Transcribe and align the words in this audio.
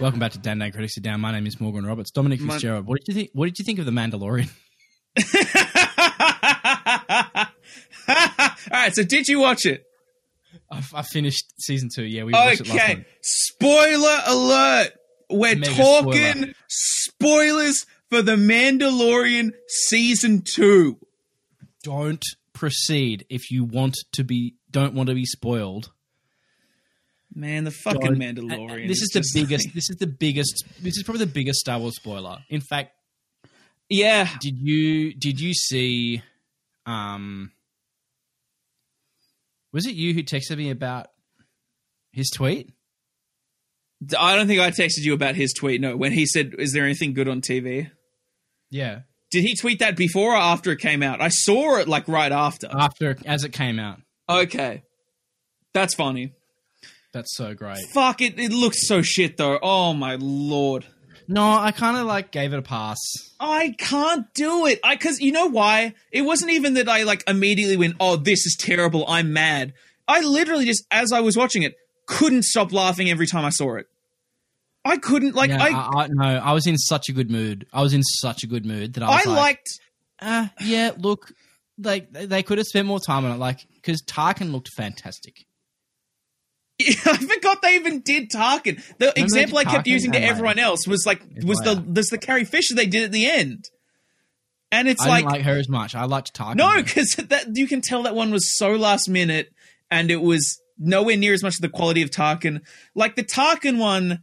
Welcome 0.00 0.18
back 0.18 0.32
to 0.32 0.38
Dan 0.38 0.58
Dan 0.58 0.72
Critics 0.72 0.94
Sit 0.94 1.04
Down. 1.04 1.20
My 1.20 1.30
name 1.30 1.46
is 1.46 1.60
Morgan 1.60 1.84
Roberts. 1.84 2.10
Dominic 2.10 2.40
Fitzgerald. 2.40 2.86
What 2.86 3.00
did 3.00 3.08
you 3.08 3.14
think? 3.14 3.30
What 3.34 3.44
did 3.46 3.58
you 3.58 3.64
think 3.66 3.78
of 3.78 3.84
the 3.84 3.92
Mandalorian? 3.92 4.48
All 8.08 8.16
right, 8.72 8.94
so 8.94 9.02
did 9.02 9.28
you 9.28 9.40
watch 9.40 9.66
it? 9.66 9.84
I, 10.70 10.82
I 10.94 11.02
finished 11.02 11.52
season 11.60 11.90
two. 11.94 12.04
Yeah, 12.04 12.24
we 12.24 12.32
watched 12.32 12.62
it 12.62 12.68
last 12.68 12.76
Okay, 12.78 12.94
night. 12.94 13.06
spoiler 13.22 14.18
alert. 14.26 14.92
We're 15.28 15.56
Mega 15.56 15.74
talking 15.74 16.54
spoilers 16.68 17.84
for 18.08 18.22
The 18.22 18.36
Mandalorian 18.36 19.50
season 19.68 20.42
two. 20.42 20.96
Don't 21.84 22.24
proceed 22.54 23.26
if 23.28 23.50
you 23.50 23.64
want 23.64 23.96
to 24.14 24.24
be. 24.24 24.54
Don't 24.70 24.94
want 24.94 25.10
to 25.10 25.14
be 25.14 25.26
spoiled. 25.26 25.90
Man, 27.34 27.64
the 27.64 27.70
fucking 27.70 28.00
Don't- 28.00 28.18
Mandalorian. 28.18 28.88
This 28.88 29.02
is 29.02 29.10
the 29.10 29.24
biggest. 29.34 29.66
like- 29.66 29.74
This 29.74 29.88
is 29.90 29.96
the 29.96 30.06
biggest. 30.06 30.64
This 30.80 30.96
is 30.96 31.02
probably 31.04 31.24
the 31.24 31.32
biggest 31.32 31.60
Star 31.60 31.78
Wars 31.78 31.96
spoiler. 31.96 32.38
In 32.48 32.60
fact, 32.60 32.92
yeah, 33.88 34.28
did 34.40 34.58
you 34.58 35.14
did 35.14 35.40
you 35.40 35.54
see? 35.54 36.22
Um, 36.86 37.52
was 39.72 39.86
it 39.86 39.94
you 39.94 40.12
who 40.14 40.22
texted 40.22 40.56
me 40.56 40.70
about 40.70 41.08
his 42.12 42.30
tweet? 42.30 42.70
I 44.18 44.34
don't 44.34 44.46
think 44.46 44.60
I 44.60 44.70
texted 44.70 45.02
you 45.02 45.12
about 45.14 45.34
his 45.36 45.52
tweet. 45.52 45.80
No, 45.80 45.96
when 45.96 46.12
he 46.12 46.26
said, 46.26 46.54
"Is 46.58 46.72
there 46.72 46.84
anything 46.84 47.12
good 47.12 47.28
on 47.28 47.40
TV?" 47.40 47.90
Yeah, 48.70 49.00
Did 49.30 49.42
he 49.44 49.54
tweet 49.54 49.78
that 49.80 49.96
before 49.96 50.32
or 50.32 50.36
after 50.36 50.72
it 50.72 50.78
came 50.80 51.02
out? 51.02 51.20
I 51.20 51.28
saw 51.28 51.76
it 51.78 51.86
like 51.86 52.08
right 52.08 52.32
after. 52.32 52.68
after 52.76 53.16
as 53.26 53.44
it 53.44 53.52
came 53.52 53.78
out. 53.78 54.00
Okay, 54.28 54.82
that's 55.74 55.94
funny. 55.94 56.32
That's 57.12 57.36
so 57.36 57.54
great. 57.54 57.78
Fuck 57.92 58.20
it. 58.20 58.38
It 58.38 58.52
looks 58.52 58.86
so 58.86 59.02
shit 59.02 59.36
though. 59.36 59.58
Oh 59.62 59.94
my 59.94 60.16
lord. 60.20 60.86
No, 61.26 61.48
I 61.48 61.70
kind 61.70 61.96
of 61.96 62.06
like 62.06 62.32
gave 62.32 62.52
it 62.52 62.58
a 62.58 62.62
pass. 62.62 62.98
I 63.38 63.74
can't 63.78 64.32
do 64.34 64.66
it. 64.66 64.80
I 64.82 64.96
cuz 64.96 65.20
you 65.20 65.32
know 65.32 65.46
why? 65.46 65.94
It 66.12 66.22
wasn't 66.22 66.52
even 66.52 66.74
that 66.74 66.88
I 66.88 67.02
like 67.04 67.22
immediately 67.28 67.76
went, 67.76 67.96
"Oh, 68.00 68.16
this 68.16 68.46
is 68.46 68.56
terrible. 68.58 69.04
I'm 69.08 69.32
mad." 69.32 69.72
I 70.08 70.20
literally 70.20 70.66
just 70.66 70.84
as 70.90 71.12
I 71.12 71.20
was 71.20 71.36
watching 71.36 71.62
it 71.62 71.74
couldn't 72.06 72.44
stop 72.44 72.72
laughing 72.72 73.10
every 73.10 73.26
time 73.26 73.44
I 73.44 73.50
saw 73.50 73.76
it. 73.76 73.86
I 74.84 74.96
couldn't 74.96 75.34
like 75.34 75.50
yeah, 75.50 75.62
I 75.62 75.68
I, 75.68 76.04
I, 76.04 76.08
no, 76.08 76.24
I 76.24 76.52
was 76.52 76.66
in 76.66 76.78
such 76.78 77.08
a 77.08 77.12
good 77.12 77.30
mood. 77.30 77.66
I 77.72 77.82
was 77.82 77.92
in 77.92 78.02
such 78.02 78.42
a 78.42 78.46
good 78.46 78.64
mood 78.64 78.94
that 78.94 79.02
I 79.02 79.08
was 79.08 79.26
I 79.26 79.30
like, 79.30 79.36
liked 79.36 79.68
uh, 80.20 80.48
yeah, 80.60 80.92
look, 80.98 81.32
like 81.78 82.12
they 82.12 82.42
could 82.42 82.58
have 82.58 82.66
spent 82.66 82.86
more 82.86 83.00
time 83.00 83.24
on 83.24 83.32
it, 83.32 83.38
like 83.38 83.66
because 83.74 84.02
Tarkin 84.02 84.52
looked 84.52 84.68
fantastic. 84.76 85.46
I 87.06 87.16
forgot 87.16 87.62
they 87.62 87.74
even 87.74 88.00
did 88.00 88.30
Tarkin. 88.30 88.82
The 88.98 89.12
they 89.14 89.22
example 89.22 89.58
I 89.58 89.64
kept 89.64 89.86
Tarkin 89.86 89.90
using 89.90 90.12
to 90.12 90.18
and, 90.18 90.24
like, 90.24 90.30
everyone 90.30 90.58
else 90.58 90.86
was 90.86 91.04
like 91.06 91.22
was 91.42 91.58
the 91.58 91.82
there's 91.86 92.08
the 92.08 92.18
Carrie 92.18 92.44
Fisher 92.44 92.74
they 92.74 92.86
did 92.86 93.04
at 93.04 93.12
the 93.12 93.30
end. 93.30 93.66
And 94.72 94.86
it's 94.88 95.02
I 95.02 95.08
like, 95.08 95.24
didn't 95.24 95.32
like 95.32 95.42
her 95.42 95.58
as 95.58 95.68
much. 95.68 95.94
I 95.94 96.04
liked 96.04 96.34
Tarkin. 96.34 96.56
no, 96.56 96.76
because 96.76 97.10
that 97.28 97.46
you 97.54 97.66
can 97.66 97.80
tell 97.80 98.04
that 98.04 98.14
one 98.14 98.30
was 98.30 98.56
so 98.56 98.70
last 98.72 99.08
minute, 99.08 99.52
and 99.90 100.10
it 100.10 100.20
was 100.22 100.60
nowhere 100.78 101.16
near 101.16 101.34
as 101.34 101.42
much 101.42 101.54
of 101.56 101.60
the 101.60 101.68
quality 101.68 102.02
of 102.02 102.10
Tarkin. 102.10 102.60
Like 102.94 103.16
the 103.16 103.24
Tarkin 103.24 103.78
one, 103.78 104.22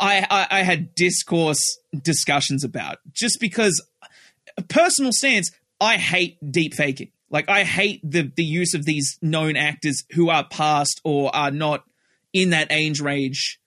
I 0.00 0.26
I, 0.28 0.58
I 0.58 0.62
had 0.62 0.94
discourse 0.94 1.62
discussions 2.02 2.64
about 2.64 2.98
just 3.12 3.38
because 3.40 3.84
a 4.56 4.62
personal 4.62 5.12
stance. 5.12 5.50
I 5.80 5.96
hate 5.96 6.38
deep 6.52 6.74
faking. 6.74 7.10
Like 7.32 7.48
I 7.48 7.64
hate 7.64 8.00
the 8.04 8.30
the 8.36 8.44
use 8.44 8.74
of 8.74 8.84
these 8.84 9.18
known 9.22 9.56
actors 9.56 10.04
who 10.12 10.28
are 10.28 10.46
past 10.46 11.00
or 11.02 11.34
are 11.34 11.50
not 11.50 11.84
in 12.32 12.50
that 12.50 12.70
age 12.70 13.00
range 13.00 13.58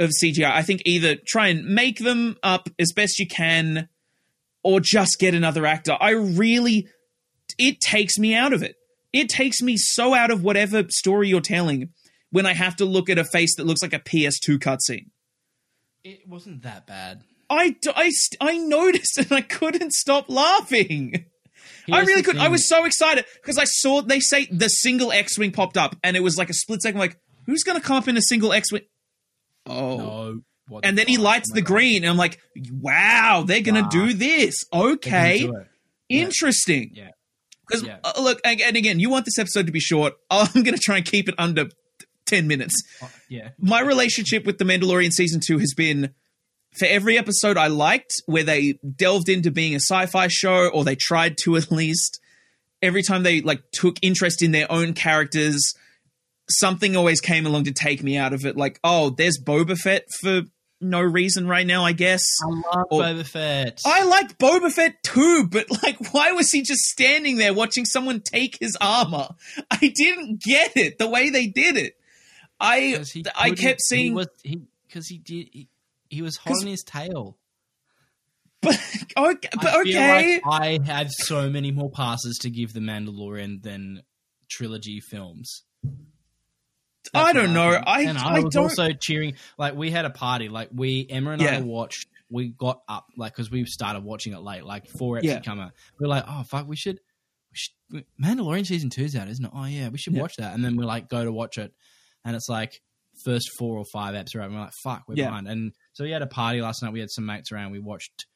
of 0.00 0.10
CGI. 0.20 0.50
I 0.50 0.62
think 0.62 0.82
either 0.84 1.16
try 1.24 1.48
and 1.48 1.64
make 1.64 2.00
them 2.00 2.36
up 2.42 2.68
as 2.78 2.92
best 2.92 3.20
you 3.20 3.28
can 3.28 3.88
or 4.64 4.80
just 4.80 5.18
get 5.20 5.34
another 5.34 5.64
actor. 5.64 5.96
I 5.98 6.10
really 6.10 6.88
it 7.56 7.80
takes 7.80 8.18
me 8.18 8.34
out 8.34 8.52
of 8.52 8.64
it. 8.64 8.74
It 9.12 9.28
takes 9.28 9.62
me 9.62 9.76
so 9.76 10.12
out 10.12 10.32
of 10.32 10.42
whatever 10.42 10.84
story 10.88 11.28
you're 11.28 11.40
telling 11.40 11.90
when 12.30 12.46
I 12.46 12.52
have 12.52 12.74
to 12.76 12.84
look 12.84 13.08
at 13.08 13.16
a 13.16 13.24
face 13.24 13.54
that 13.56 13.64
looks 13.64 13.80
like 13.80 13.92
a 13.92 14.00
PS2 14.00 14.58
cutscene. 14.58 15.10
it 16.02 16.28
wasn't 16.28 16.62
that 16.62 16.84
bad. 16.84 17.22
I, 17.48 17.76
I, 17.94 18.10
I 18.40 18.58
noticed 18.58 19.18
and 19.18 19.30
I 19.30 19.42
couldn't 19.42 19.92
stop 19.92 20.28
laughing. 20.28 21.26
I 21.92 22.00
really 22.00 22.22
the 22.22 22.32
could. 22.32 22.38
I 22.38 22.48
was 22.48 22.68
so 22.68 22.84
excited 22.84 23.24
because 23.42 23.58
I 23.58 23.64
saw 23.64 24.00
they 24.02 24.20
say 24.20 24.46
the 24.50 24.68
single 24.68 25.12
X 25.12 25.38
Wing 25.38 25.52
popped 25.52 25.76
up 25.76 25.96
and 26.02 26.16
it 26.16 26.20
was 26.20 26.36
like 26.38 26.50
a 26.50 26.54
split 26.54 26.82
second, 26.82 26.98
like, 27.00 27.18
who's 27.46 27.62
going 27.62 27.78
to 27.80 27.86
come 27.86 27.96
up 27.96 28.08
in 28.08 28.16
a 28.16 28.22
single 28.22 28.52
X 28.52 28.72
Wing? 28.72 28.82
Oh. 29.66 29.96
no. 29.96 30.40
what 30.68 30.84
And 30.86 30.96
then 30.96 31.06
he 31.06 31.16
lights 31.18 31.50
Oh 31.52 31.54
the 31.54 31.62
God. 31.62 31.66
green 31.66 32.04
and 32.04 32.10
I'm 32.10 32.16
like, 32.16 32.38
wow, 32.70 33.44
they're 33.46 33.60
going 33.62 33.74
to 33.76 33.82
Wow. 33.82 33.88
do 33.88 34.12
this. 34.14 34.64
Okay. 34.72 35.40
do 35.40 35.54
Interesting. 36.08 36.90
Yeah. 36.94 37.10
Because 37.66 37.82
Yeah. 37.84 37.96
uh, 38.04 38.12
look, 38.20 38.40
and 38.44 38.76
again, 38.76 39.00
you 39.00 39.08
want 39.10 39.24
this 39.24 39.38
episode 39.38 39.66
to 39.66 39.72
be 39.72 39.80
short. 39.80 40.14
I'm 40.30 40.62
going 40.62 40.74
to 40.76 40.80
try 40.82 40.96
and 40.98 41.04
keep 41.04 41.28
it 41.28 41.34
under 41.38 41.66
ten 42.26 42.46
minutes. 42.46 42.74
Oh, 43.02 43.10
yeah. 43.28 43.50
My 43.58 43.80
relationship 43.80 44.44
with 44.46 44.58
the 44.58 44.64
Mandalorian 44.64 45.12
season 45.12 45.40
two 45.44 45.58
has 45.58 45.74
been 45.74 46.14
for 46.78 46.86
every 46.86 47.16
episode 47.18 47.56
I 47.56 47.68
liked, 47.68 48.12
where 48.26 48.44
they 48.44 48.78
delved 48.96 49.28
into 49.28 49.50
being 49.50 49.74
a 49.74 49.80
sci-fi 49.80 50.28
show, 50.28 50.68
or 50.68 50.84
they 50.84 50.96
tried 50.96 51.36
to 51.44 51.56
at 51.58 51.70
least. 51.70 52.20
Every 52.82 53.02
time 53.02 53.22
they 53.22 53.40
like 53.40 53.62
took 53.72 53.96
interest 54.02 54.42
in 54.42 54.52
their 54.52 54.70
own 54.70 54.92
characters, 54.92 55.62
something 56.50 56.96
always 56.96 57.20
came 57.20 57.46
along 57.46 57.64
to 57.64 57.72
take 57.72 58.02
me 58.02 58.18
out 58.18 58.34
of 58.34 58.44
it. 58.44 58.56
Like, 58.56 58.78
oh, 58.84 59.10
there's 59.10 59.38
Boba 59.42 59.76
Fett 59.78 60.04
for 60.20 60.42
no 60.80 61.00
reason 61.00 61.46
right 61.48 61.66
now, 61.66 61.84
I 61.84 61.92
guess. 61.92 62.22
I 62.42 62.46
love 62.76 62.86
Or- 62.90 63.02
Boba 63.02 63.24
Fett. 63.26 63.80
I 63.86 64.04
liked 64.04 64.38
Boba 64.38 64.70
Fett 64.70 65.02
too, 65.02 65.48
but 65.50 65.66
like, 65.82 66.12
why 66.12 66.32
was 66.32 66.50
he 66.50 66.62
just 66.62 66.82
standing 66.82 67.38
there 67.38 67.54
watching 67.54 67.86
someone 67.86 68.20
take 68.20 68.58
his 68.60 68.76
armor? 68.80 69.28
I 69.70 69.92
didn't 69.94 70.42
get 70.42 70.76
it 70.76 70.98
the 70.98 71.08
way 71.08 71.30
they 71.30 71.46
did 71.46 71.76
it. 71.78 71.94
I 72.60 73.02
I 73.34 73.50
kept 73.50 73.80
seeing, 73.82 74.04
he 74.06 74.10
was 74.12 74.28
he 74.42 74.62
because 74.86 75.08
he 75.08 75.18
did 75.18 75.48
he, 75.52 75.68
he 76.14 76.22
was 76.22 76.36
holding 76.36 76.68
his 76.68 76.82
tail. 76.82 77.36
but 78.62 78.78
okay, 79.16 79.48
but 79.56 79.66
I 79.66 79.80
okay. 79.80 80.40
like 80.44 80.80
I 80.82 80.84
had 80.84 81.10
so 81.10 81.50
many 81.50 81.70
more 81.70 81.90
passes 81.90 82.38
to 82.42 82.50
give 82.50 82.72
the 82.72 82.80
Mandalorian 82.80 83.62
than 83.62 84.02
trilogy 84.50 85.00
films. 85.00 85.62
I 87.12 87.32
don't 87.32 87.52
know. 87.52 87.68
I- 87.86 88.02
and 88.02 88.18
I 88.18 88.36
I 88.36 88.40
was 88.40 88.54
don't- 88.54 88.64
also 88.64 88.90
cheering. 88.92 89.34
Like 89.58 89.74
we 89.74 89.90
had 89.90 90.04
a 90.04 90.10
party. 90.10 90.48
Like 90.48 90.70
we 90.72 91.06
Emma 91.08 91.32
and 91.32 91.42
Yeah. 91.42 91.56
I 91.58 91.60
watched. 91.60 92.06
We 92.30 92.48
got 92.48 92.80
up 92.88 93.06
like 93.16 93.32
because 93.34 93.50
we 93.50 93.64
started 93.66 94.02
watching 94.02 94.32
it 94.32 94.40
late. 94.40 94.64
Like 94.64 94.88
four 94.88 95.18
episodes 95.18 95.34
Yeah. 95.46 95.50
come 95.52 95.60
out. 95.60 95.72
We 96.00 96.06
are 96.06 96.08
like, 96.08 96.24
oh 96.26 96.42
fuck, 96.44 96.66
we 96.66 96.76
should. 96.76 96.98
We 97.52 97.56
should 97.98 98.04
Mandalorian 98.20 98.66
season 98.66 98.90
two's 98.90 99.14
out, 99.14 99.28
isn't 99.28 99.44
it? 99.44 99.50
Oh 99.54 99.66
yeah, 99.66 99.88
we 99.90 99.98
should 99.98 100.14
Yeah. 100.14 100.22
watch 100.22 100.36
that. 100.38 100.54
And 100.54 100.64
then 100.64 100.76
we 100.76 100.84
like 100.84 101.08
go 101.08 101.22
to 101.24 101.30
watch 101.30 101.58
it, 101.58 101.72
and 102.24 102.34
it's 102.34 102.48
like 102.48 102.80
first 103.24 103.48
four 103.58 103.76
or 103.78 103.84
five 103.92 104.14
apps 104.14 104.34
are 104.34 104.40
out. 104.40 104.46
And 104.46 104.54
we're 104.54 104.60
like, 104.62 104.72
fuck, 104.82 105.02
we're 105.08 105.14
Yeah. 105.16 105.26
behind. 105.26 105.48
And 105.48 105.72
so 105.92 106.04
we 106.04 106.10
had 106.10 106.22
a 106.22 106.26
party 106.26 106.60
last 106.60 106.82
night. 106.82 106.92
We 106.92 107.00
had 107.00 107.10
some 107.10 107.26
mates 107.26 107.52
around. 107.52 107.72
We 107.72 107.78
watched 107.80 108.26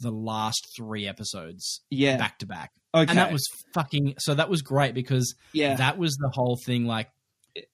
the 0.00 0.10
last 0.10 0.66
three 0.76 1.06
episodes 1.06 1.80
yeah, 1.90 2.16
back 2.16 2.38
to 2.40 2.46
back. 2.46 2.72
okay, 2.94 3.08
And 3.08 3.18
that 3.18 3.32
was 3.32 3.46
fucking 3.74 4.14
so 4.18 4.34
that 4.34 4.48
was 4.50 4.62
great 4.62 4.94
because 4.94 5.34
yeah, 5.52 5.76
that 5.76 5.96
was 5.98 6.16
the 6.16 6.30
whole 6.32 6.58
thing. 6.66 6.86
Like 6.86 7.08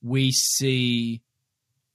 we 0.03 0.31
see, 0.31 1.21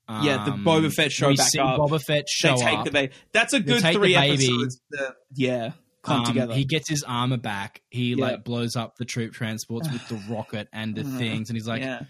um, 0.08 0.25
Yeah, 0.26 0.44
the 0.44 0.50
Boba 0.52 0.91
Fett 0.92 1.12
show 1.12 1.28
we 1.28 1.36
back 1.36 1.48
see 1.48 1.58
up. 1.60 1.78
Boba 1.78 2.00
Fett 2.02 2.28
show 2.28 2.56
they 2.56 2.64
take 2.64 2.78
up. 2.78 2.84
the 2.84 2.91
baby. 2.91 3.12
That's 3.32 3.52
a 3.52 3.60
good 3.60 3.82
three 3.82 4.16
episodes. 4.16 4.81
That, 4.91 5.14
yeah, 5.34 5.72
come 6.02 6.20
um, 6.20 6.26
together. 6.26 6.54
He 6.54 6.64
gets 6.64 6.88
his 6.88 7.04
armor 7.06 7.36
back. 7.36 7.82
He 7.91 8.14
Yeah. 8.14 8.25
like 8.25 8.44
blows 8.44 8.75
up 8.76 8.96
the 8.96 9.05
troop 9.05 9.32
transports 9.34 9.88
with 9.90 10.06
the 10.08 10.17
rocket 10.34 10.69
and 10.72 10.94
the 10.96 11.02
Mhm. 11.02 11.19
things, 11.19 11.49
and 11.50 11.56
he's 11.56 11.69
like, 11.69 11.82
yeah, 11.82 12.02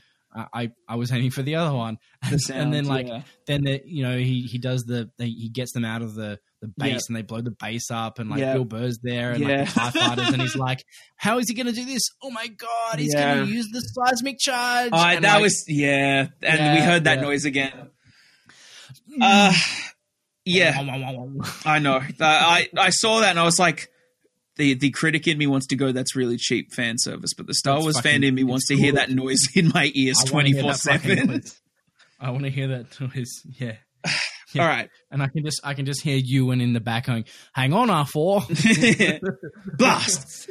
I, 0.52 0.72
I, 0.88 0.96
was 0.96 1.12
aiming 1.12 1.30
for 1.30 1.42
the 1.42 1.54
other 1.56 1.74
one. 1.74 1.98
the 2.22 2.32
And, 2.32 2.40
sound, 2.40 2.60
and 2.60 2.74
then 2.74 2.84
like 2.86 3.06
yeah. 3.06 3.22
then 3.46 3.62
the 3.64 3.80
you 3.84 4.02
know 4.02 4.16
he 4.18 4.42
he 4.42 4.58
does 4.58 4.84
the 4.84 5.10
he 5.18 5.48
gets 5.48 5.72
them 5.72 5.84
out 5.84 6.02
of 6.02 6.14
the 6.14 6.40
the 6.60 6.68
base 6.76 6.90
Yeah. 6.92 6.98
and 7.08 7.16
they 7.16 7.22
blow 7.22 7.40
the 7.40 7.52
base 7.52 7.90
up 7.90 8.18
and 8.18 8.30
like 8.30 8.40
Yeah. 8.40 8.54
Bill 8.54 8.64
Burr's 8.64 8.98
there 9.02 9.32
and 9.32 9.44
like 9.44 9.66
the 9.68 9.72
TIE 9.80 9.90
fighters 9.90 10.28
and 10.28 10.42
he's 10.42 10.56
like 10.68 10.84
how 11.16 11.38
is 11.38 11.48
he 11.48 11.54
gonna 11.54 11.72
do 11.72 11.84
this 11.84 12.02
oh 12.22 12.30
my 12.30 12.46
god 12.48 12.98
he's 12.98 13.14
Yeah. 13.14 13.34
gonna 13.36 13.46
use 13.46 13.68
the 13.72 13.80
seismic 13.80 14.38
charge 14.40 14.90
I, 14.92 15.14
And, 15.14 15.24
that 15.24 15.34
like, 15.34 15.42
was 15.42 15.64
yeah, 15.68 16.28
and 16.42 16.78
we 16.78 16.84
heard 16.84 17.04
that 17.04 17.20
noise 17.20 17.44
again. 17.44 17.90
Uh, 19.20 19.52
yeah, 20.44 20.72
I 21.64 21.78
know. 21.78 22.00
I 22.20 22.68
I 22.76 22.90
saw 22.90 23.20
that 23.20 23.30
and 23.30 23.38
I 23.38 23.44
was 23.44 23.58
like, 23.58 23.88
the 24.56 24.74
the 24.74 24.90
critic 24.90 25.26
in 25.26 25.36
me 25.38 25.46
wants 25.46 25.66
to 25.68 25.76
go. 25.76 25.92
That's 25.92 26.14
really 26.16 26.36
cheap 26.36 26.72
fan 26.72 26.96
service, 26.98 27.34
but 27.34 27.46
the 27.46 27.54
Star 27.54 27.74
That's 27.76 27.84
Wars 27.84 28.00
fan 28.00 28.22
in 28.24 28.34
me 28.34 28.44
wants 28.44 28.68
to 28.68 28.76
hear 28.76 28.92
that 28.92 29.10
noise 29.10 29.40
in 29.54 29.68
my 29.74 29.90
ears 29.94 30.18
twenty 30.26 30.52
four 30.60 30.74
seven. 30.74 31.42
I 32.20 32.30
want 32.30 32.44
to 32.44 32.50
hear 32.50 32.68
that 32.68 33.00
noise. 33.00 33.42
Yeah. 33.58 33.76
Yeah. 34.52 34.62
All 34.62 34.68
right, 34.68 34.88
And 35.10 35.20
I 35.20 35.26
can 35.26 35.44
just 35.44 35.60
I 35.64 35.74
can 35.74 35.84
just 35.84 36.00
hear 36.00 36.16
Ewan 36.16 36.60
in 36.60 36.74
the 36.74 36.80
back 36.80 37.06
going, 37.06 37.24
"Hang 37.54 37.72
on, 37.72 37.90
R 37.90 38.06
4 38.06 38.42
blast. 39.76 40.50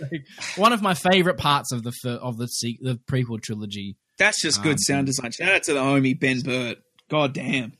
One 0.57 0.73
of 0.73 0.81
my 0.81 0.93
favorite 0.93 1.37
parts 1.37 1.71
of 1.71 1.83
the 1.83 1.93
of 2.21 2.37
the 2.37 2.47
the 2.81 2.99
prequel 3.09 3.41
trilogy. 3.41 3.95
That's 4.17 4.41
just 4.41 4.61
good 4.61 4.73
Um, 4.73 4.77
sound 4.79 5.05
design. 5.07 5.31
Shout 5.31 5.51
out 5.51 5.63
to 5.63 5.73
the 5.73 5.79
homie 5.79 6.19
Ben 6.19 6.41
Burtt. 6.41 6.79
God 7.09 7.33
damn. 7.33 7.73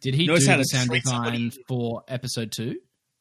Did 0.00 0.14
he 0.14 0.26
Knows 0.26 0.44
do 0.44 0.50
how 0.50 0.56
the 0.56 0.64
sound 0.64 0.90
treat 0.90 1.04
somebody. 1.06 1.48
design 1.48 1.64
for 1.68 2.02
episode 2.08 2.52
two? 2.52 2.76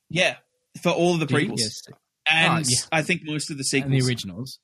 Yeah, 0.09 0.36
for 0.83 0.89
all 0.92 1.13
of 1.13 1.19
the 1.19 1.27
prequels, 1.27 1.59
Yes. 1.59 1.81
And 2.29 2.65
Oh, 2.65 2.68
yeah. 2.68 2.77
I 2.91 3.01
think 3.01 3.21
most 3.25 3.50
of 3.51 3.57
the 3.57 3.63
And 3.81 3.94
the 3.94 4.01
originals. 4.07 4.59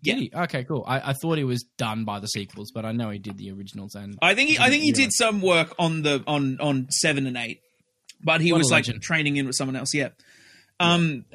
Yeah. 0.00 0.16
Okay, 0.44 0.64
cool. 0.64 0.84
I, 0.86 1.10
I 1.10 1.12
thought 1.12 1.36
he 1.36 1.44
was 1.44 1.64
done 1.76 2.04
by 2.06 2.18
the 2.18 2.26
sequels, 2.26 2.70
but 2.72 2.84
I 2.86 2.92
know 2.92 3.10
he 3.10 3.18
did 3.18 3.36
the 3.36 3.50
originals 3.52 3.94
and 3.94 4.16
I 4.22 4.34
think 4.34 4.48
he, 4.50 4.58
I 4.58 4.70
think 4.70 4.82
he 4.84 4.88
Yeah. 4.88 4.94
did 4.94 5.12
some 5.12 5.42
work 5.42 5.74
on 5.78 6.02
the 6.02 6.24
on 6.26 6.58
on 6.60 6.86
seven 6.90 7.26
and 7.26 7.36
eight, 7.36 7.60
but 8.24 8.40
he 8.40 8.52
What 8.52 8.58
was 8.58 8.70
like 8.70 8.86
legend. 8.86 9.02
training 9.02 9.36
in 9.36 9.46
with 9.46 9.54
someone 9.56 9.76
else. 9.76 9.92
Yeah, 9.92 10.08
um, 10.80 11.26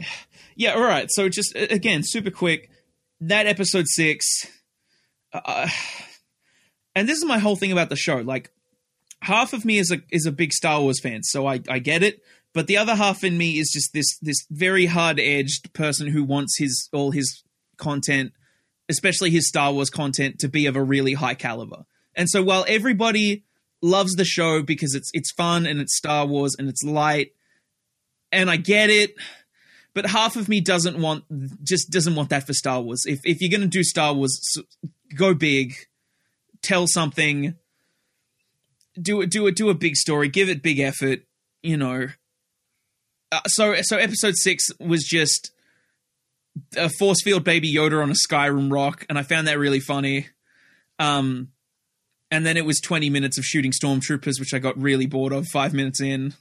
yeah. 0.55 0.73
All 0.73 0.81
right. 0.81 1.07
So 1.11 1.29
just 1.29 1.55
uh, 1.55 1.67
again, 1.69 2.01
super 2.03 2.31
quick. 2.31 2.71
That 3.21 3.45
episode 3.45 3.85
six, 3.87 4.25
uh, 5.33 5.69
and 6.95 7.07
this 7.07 7.17
is 7.17 7.25
my 7.25 7.37
whole 7.39 7.55
thing 7.55 7.71
about 7.71 7.89
the 7.89 7.95
show. 7.95 8.17
Like, 8.17 8.49
half 9.21 9.53
of 9.53 9.65
me 9.65 9.77
is 9.77 9.91
a 9.91 9.99
is 10.11 10.25
a 10.25 10.31
big 10.31 10.51
Star 10.53 10.81
Wars 10.81 10.99
fan, 10.99 11.21
so 11.23 11.45
I 11.47 11.59
I 11.69 11.79
get 11.79 12.01
it. 12.03 12.21
But 12.57 12.65
the 12.65 12.77
other 12.77 12.95
half 12.95 13.23
in 13.23 13.37
me 13.37 13.59
is 13.59 13.69
just 13.71 13.93
this 13.93 14.17
this 14.19 14.47
very 14.49 14.87
hard 14.87 15.19
edged 15.19 15.71
person 15.73 16.07
who 16.07 16.23
wants 16.23 16.57
his 16.57 16.89
all 16.91 17.11
his 17.11 17.43
content, 17.77 18.31
especially 18.89 19.29
his 19.29 19.47
Star 19.47 19.71
Wars 19.71 19.91
content, 19.91 20.39
to 20.39 20.47
be 20.47 20.65
of 20.65 20.75
a 20.75 20.81
really 20.81 21.13
high 21.13 21.35
caliber. 21.35 21.85
And 22.15 22.27
so 22.27 22.41
while 22.41 22.65
everybody 22.67 23.43
loves 23.83 24.15
the 24.15 24.25
show 24.25 24.63
because 24.63 24.95
it's 24.95 25.11
it's 25.13 25.31
fun 25.33 25.67
and 25.67 25.79
it's 25.79 25.95
Star 25.95 26.25
Wars 26.25 26.55
and 26.57 26.67
it's 26.67 26.83
light, 26.83 27.33
and 28.31 28.49
I 28.49 28.55
get 28.55 28.89
it, 28.89 29.13
but 29.93 30.07
half 30.07 30.35
of 30.35 30.49
me 30.49 30.59
doesn't 30.59 30.99
want 30.99 31.25
just 31.63 31.91
doesn't 31.91 32.15
want 32.15 32.31
that 32.31 32.47
for 32.47 32.53
Star 32.53 32.81
Wars. 32.81 33.05
If 33.05 33.19
if 33.23 33.39
you're 33.39 33.51
gonna 33.51 33.67
do 33.67 33.83
Star 33.83 34.15
Wars, 34.15 34.57
go 35.15 35.35
big, 35.35 35.75
tell 36.63 36.87
something, 36.87 37.53
do 38.99 39.21
it, 39.21 39.29
do 39.29 39.45
it, 39.45 39.55
do 39.55 39.69
a 39.69 39.75
big 39.75 39.95
story, 39.95 40.27
give 40.27 40.49
it 40.49 40.63
big 40.63 40.79
effort. 40.79 41.19
You 41.61 41.77
know. 41.77 42.07
Uh, 43.31 43.41
so 43.47 43.75
so 43.81 43.97
episode 43.97 44.35
six 44.35 44.67
was 44.79 45.03
just 45.03 45.51
a 46.77 46.89
force 46.89 47.21
field 47.23 47.43
baby 47.43 47.73
Yoda 47.73 48.01
on 48.01 48.09
a 48.09 48.13
Skyrim 48.13 48.71
rock, 48.71 49.05
and 49.09 49.17
I 49.17 49.23
found 49.23 49.47
that 49.47 49.59
really 49.59 49.79
funny. 49.79 50.27
Um, 50.99 51.49
and 52.31 52.45
then 52.45 52.57
it 52.57 52.65
was 52.65 52.79
20 52.81 53.09
minutes 53.09 53.37
of 53.37 53.45
shooting 53.45 53.71
stormtroopers, 53.71 54.39
which 54.39 54.53
I 54.53 54.59
got 54.59 54.77
really 54.81 55.05
bored 55.05 55.31
of 55.33 55.47
five 55.47 55.73
minutes 55.73 56.01
in. 56.01 56.33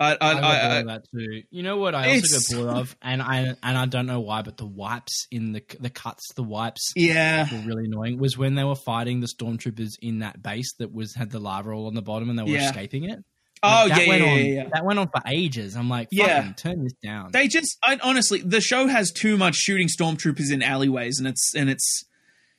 I, 0.00 0.14
I, 0.14 0.16
I, 0.20 0.32
I, 0.40 0.78
I, 0.78 0.82
that 0.84 1.04
too. 1.14 1.42
You 1.50 1.62
know 1.62 1.76
what? 1.76 1.94
I 1.94 2.14
also 2.14 2.56
got 2.56 2.64
bored 2.64 2.76
of, 2.78 2.96
and 3.02 3.22
I 3.22 3.54
and 3.62 3.78
I 3.78 3.86
don't 3.86 4.06
know 4.06 4.20
why, 4.20 4.42
but 4.42 4.56
the 4.56 4.66
wipes 4.66 5.28
in 5.30 5.52
the 5.52 5.62
the 5.78 5.90
cuts, 5.90 6.32
the 6.34 6.42
wipes 6.42 6.92
yeah, 6.96 7.46
were 7.52 7.68
really 7.68 7.84
annoying. 7.84 8.18
Was 8.18 8.36
when 8.36 8.54
they 8.56 8.64
were 8.64 8.74
fighting 8.74 9.20
the 9.20 9.28
stormtroopers 9.28 9.92
in 10.00 10.20
that 10.20 10.42
base 10.42 10.72
that 10.78 10.92
was 10.92 11.14
had 11.14 11.30
the 11.30 11.38
lava 11.38 11.70
all 11.70 11.86
on 11.86 11.94
the 11.94 12.02
bottom, 12.02 12.30
and 12.30 12.38
they 12.38 12.42
were 12.42 12.48
Yeah. 12.48 12.66
escaping 12.68 13.04
it. 13.04 13.22
Oh, 13.64 13.68
Like, 13.68 13.88
yeah, 13.90 13.96
that 13.98 14.08
went 14.08 14.22
yeah, 14.24 14.30
on, 14.32 14.38
yeah, 14.38 14.44
yeah. 14.44 14.68
That 14.72 14.84
went 14.84 14.98
on 14.98 15.08
for 15.08 15.22
ages. 15.26 15.76
I'm 15.76 15.88
like, 15.88 16.08
Yeah. 16.10 16.38
fucking 16.40 16.54
turn 16.54 16.82
this 16.84 16.92
down. 17.02 17.30
they 17.32 17.46
just 17.48 17.78
I, 17.82 17.98
honestly 18.02 18.40
the 18.44 18.60
show 18.60 18.86
has 18.88 19.12
too 19.12 19.36
much 19.36 19.54
shooting 19.56 19.88
stormtroopers 19.88 20.52
in 20.52 20.62
alleyways, 20.62 21.18
and 21.18 21.28
it's 21.28 21.54
and 21.54 21.70
it's 21.70 22.04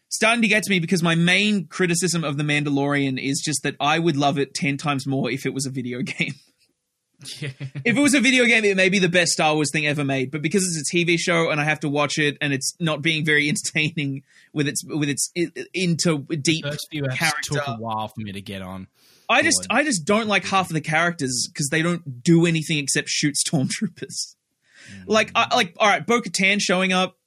starting 0.09 0.41
to 0.43 0.47
get 0.47 0.63
to 0.63 0.69
me 0.69 0.79
because 0.79 1.01
my 1.03 1.15
main 1.15 1.65
criticism 1.67 2.23
of 2.23 2.37
the 2.37 2.43
Mandalorian 2.43 3.19
is 3.21 3.41
just 3.43 3.63
that 3.63 3.75
I 3.79 3.99
would 3.99 4.15
love 4.15 4.37
it 4.39 4.53
ten 4.53 4.77
times 4.77 5.05
more 5.07 5.29
if 5.29 5.45
it 5.45 5.53
was 5.53 5.65
a 5.65 5.69
video 5.71 6.01
game. 6.03 6.33
yeah. 7.41 7.49
if 7.85 7.95
it 7.97 8.01
was 8.01 8.13
a 8.13 8.19
video 8.19 8.45
game, 8.45 8.63
it 8.65 8.75
may 8.77 8.89
be 8.89 8.99
the 8.99 9.09
best 9.09 9.31
Star 9.31 9.55
Wars 9.55 9.71
thing 9.71 9.87
ever 9.87 10.03
made. 10.03 10.29
But 10.31 10.41
because 10.41 10.63
it's 10.63 10.91
a 10.93 10.95
TV 10.95 11.17
show 11.17 11.49
and 11.49 11.59
I 11.59 11.63
have 11.63 11.79
to 11.81 11.89
watch 11.89 12.17
it, 12.17 12.37
and 12.41 12.53
it's 12.53 12.75
not 12.79 13.01
being 13.01 13.25
very 13.25 13.49
entertaining 13.53 14.23
with 14.53 14.67
its 14.67 14.83
with 14.85 15.09
its 15.09 15.31
into 15.73 16.19
deep 16.41 16.65
First 16.65 16.87
few 16.91 17.03
eps 17.03 17.15
character. 17.17 17.53
took 17.55 17.67
a 17.67 17.75
while 17.75 18.07
for 18.07 18.21
me 18.21 18.31
to 18.31 18.41
get 18.41 18.61
on. 18.61 18.87
I 19.29 19.41
just. 19.41 19.67
I 19.69 19.83
just 19.83 20.05
don't 20.05 20.27
like 20.27 20.45
half 20.45 20.69
of 20.69 20.73
the 20.73 20.81
characters 20.81 21.47
because 21.51 21.69
they 21.69 21.81
don't 21.81 22.23
do 22.23 22.45
anything 22.45 22.77
except 22.77 23.09
shoot 23.09 23.35
stormtroopers. 23.35 24.35
Like 25.05 25.31
I, 25.35 25.53
like 25.55 25.75
all 25.79 25.87
right, 25.87 26.05
Bo 26.05 26.21
Katan 26.21 26.59
showing 26.61 26.93
up. 26.93 27.17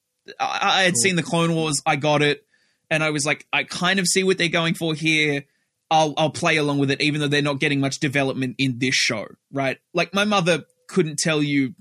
I, 0.41 0.61
I 0.63 0.83
had 0.83 0.95
Cool. 0.95 1.01
seen 1.03 1.17
the 1.17 1.23
Clone 1.23 1.55
Wars. 1.55 1.81
I 1.87 1.97
got 1.97 2.23
it, 2.23 2.45
and 2.91 3.03
I 3.03 3.11
was 3.11 3.25
like, 3.25 3.47
I 3.53 3.65
kind 3.65 3.99
of 3.99 4.07
see 4.07 4.23
what 4.25 4.39
they're 4.39 4.49
going 4.49 4.75
for 4.75 4.95
here. 4.95 5.45
I'll 5.91 6.15
I'll 6.17 6.31
play 6.31 6.57
along 6.57 6.79
with 6.79 6.91
it, 6.91 7.01
even 7.01 7.21
though 7.21 7.29
they're 7.29 7.43
not 7.43 7.61
getting 7.61 7.81
much 7.81 7.99
development 8.01 8.57
in 8.59 8.79
this 8.79 8.95
show, 8.95 9.27
right? 9.53 9.79
Like 9.95 10.13
my 10.13 10.25
mother 10.25 10.65
couldn't 10.89 11.19
tell 11.19 11.43
you 11.43 11.75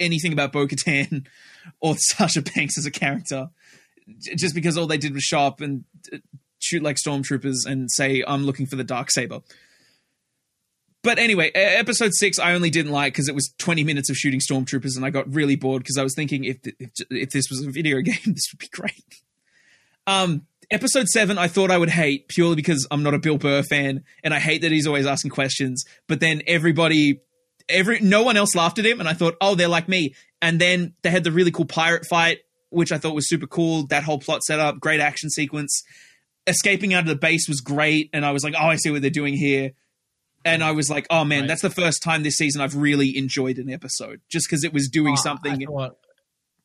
anything 0.00 0.32
about 0.32 0.52
Bo 0.52 0.66
Katan 0.66 1.26
or 1.80 1.96
Sasha 1.96 2.42
Banks 2.42 2.76
as 2.78 2.86
a 2.86 2.90
character, 2.90 3.48
just 4.36 4.54
because 4.54 4.76
all 4.76 4.86
they 4.86 4.96
did 4.98 5.14
was 5.14 5.22
show 5.22 5.40
up 5.40 5.60
and 5.60 5.84
uh, 6.12 6.18
shoot 6.62 6.82
like 6.82 6.96
stormtroopers 6.96 7.66
and 7.66 7.90
say, 7.90 8.22
"I'm 8.26 8.44
looking 8.44 8.66
for 8.66 8.76
the 8.76 8.84
dark 8.84 9.10
saber." 9.10 9.40
But 11.02 11.18
anyway, 11.18 11.50
episode 11.50 12.12
six 12.14 12.38
I 12.38 12.54
only 12.54 12.70
didn't 12.70 12.92
like 12.92 13.12
because 13.12 13.28
it 13.28 13.34
was 13.34 13.52
20 13.58 13.82
minutes 13.82 14.08
of 14.08 14.16
shooting 14.16 14.40
stormtroopers, 14.40 14.96
and 14.96 15.04
I 15.04 15.10
got 15.10 15.32
really 15.32 15.56
bored 15.56 15.82
because 15.82 15.98
I 15.98 16.04
was 16.04 16.14
thinking 16.14 16.44
if, 16.44 16.58
if 16.64 16.90
if 17.10 17.30
this 17.30 17.50
was 17.50 17.64
a 17.66 17.70
video 17.70 18.00
game, 18.02 18.14
this 18.26 18.44
would 18.52 18.58
be 18.58 18.68
great. 18.68 19.22
Um, 20.06 20.46
episode 20.70 21.08
seven 21.08 21.38
I 21.38 21.48
thought 21.48 21.70
I 21.70 21.78
would 21.78 21.90
hate 21.90 22.28
purely 22.28 22.56
because 22.56 22.86
I'm 22.90 23.02
not 23.02 23.14
a 23.14 23.18
Bill 23.18 23.38
Burr 23.38 23.62
fan, 23.62 24.04
and 24.22 24.32
I 24.32 24.38
hate 24.38 24.62
that 24.62 24.70
he's 24.70 24.86
always 24.86 25.06
asking 25.06 25.32
questions. 25.32 25.84
But 26.06 26.20
then 26.20 26.42
everybody, 26.46 27.20
every 27.68 27.98
no 28.00 28.22
one 28.22 28.36
else 28.36 28.54
laughed 28.54 28.78
at 28.78 28.86
him, 28.86 29.00
and 29.00 29.08
I 29.08 29.12
thought, 29.12 29.34
oh, 29.40 29.56
they're 29.56 29.68
like 29.68 29.88
me. 29.88 30.14
And 30.40 30.60
then 30.60 30.94
they 31.02 31.10
had 31.10 31.24
the 31.24 31.32
really 31.32 31.50
cool 31.50 31.64
pirate 31.64 32.06
fight, 32.06 32.38
which 32.70 32.92
I 32.92 32.98
thought 32.98 33.14
was 33.14 33.28
super 33.28 33.46
cool. 33.46 33.86
That 33.88 34.04
whole 34.04 34.18
plot 34.18 34.42
setup, 34.44 34.78
great 34.78 35.00
action 35.00 35.30
sequence. 35.30 35.82
Escaping 36.46 36.92
out 36.94 37.00
of 37.04 37.08
the 37.08 37.16
base 37.16 37.46
was 37.48 37.60
great, 37.60 38.10
and 38.12 38.24
I 38.24 38.32
was 38.32 38.42
like, 38.42 38.54
oh, 38.58 38.66
I 38.66 38.76
see 38.76 38.90
what 38.90 39.00
they're 39.02 39.10
doing 39.10 39.34
here. 39.34 39.72
And 40.44 40.64
I 40.64 40.72
was 40.72 40.90
like, 40.90 41.06
oh 41.08 41.24
man, 41.24 41.42
Right. 41.42 41.48
that's 41.48 41.62
the 41.62 41.70
first 41.70 42.02
time 42.02 42.24
this 42.24 42.34
season 42.36 42.60
I've 42.60 42.74
really 42.74 43.16
enjoyed 43.16 43.58
an 43.58 43.70
episode, 43.70 44.20
just 44.28 44.46
because 44.48 44.64
it 44.64 44.72
was 44.72 44.88
doing 44.88 45.12
Oh, 45.12 45.22
something. 45.22 45.64
thought- 45.66 45.96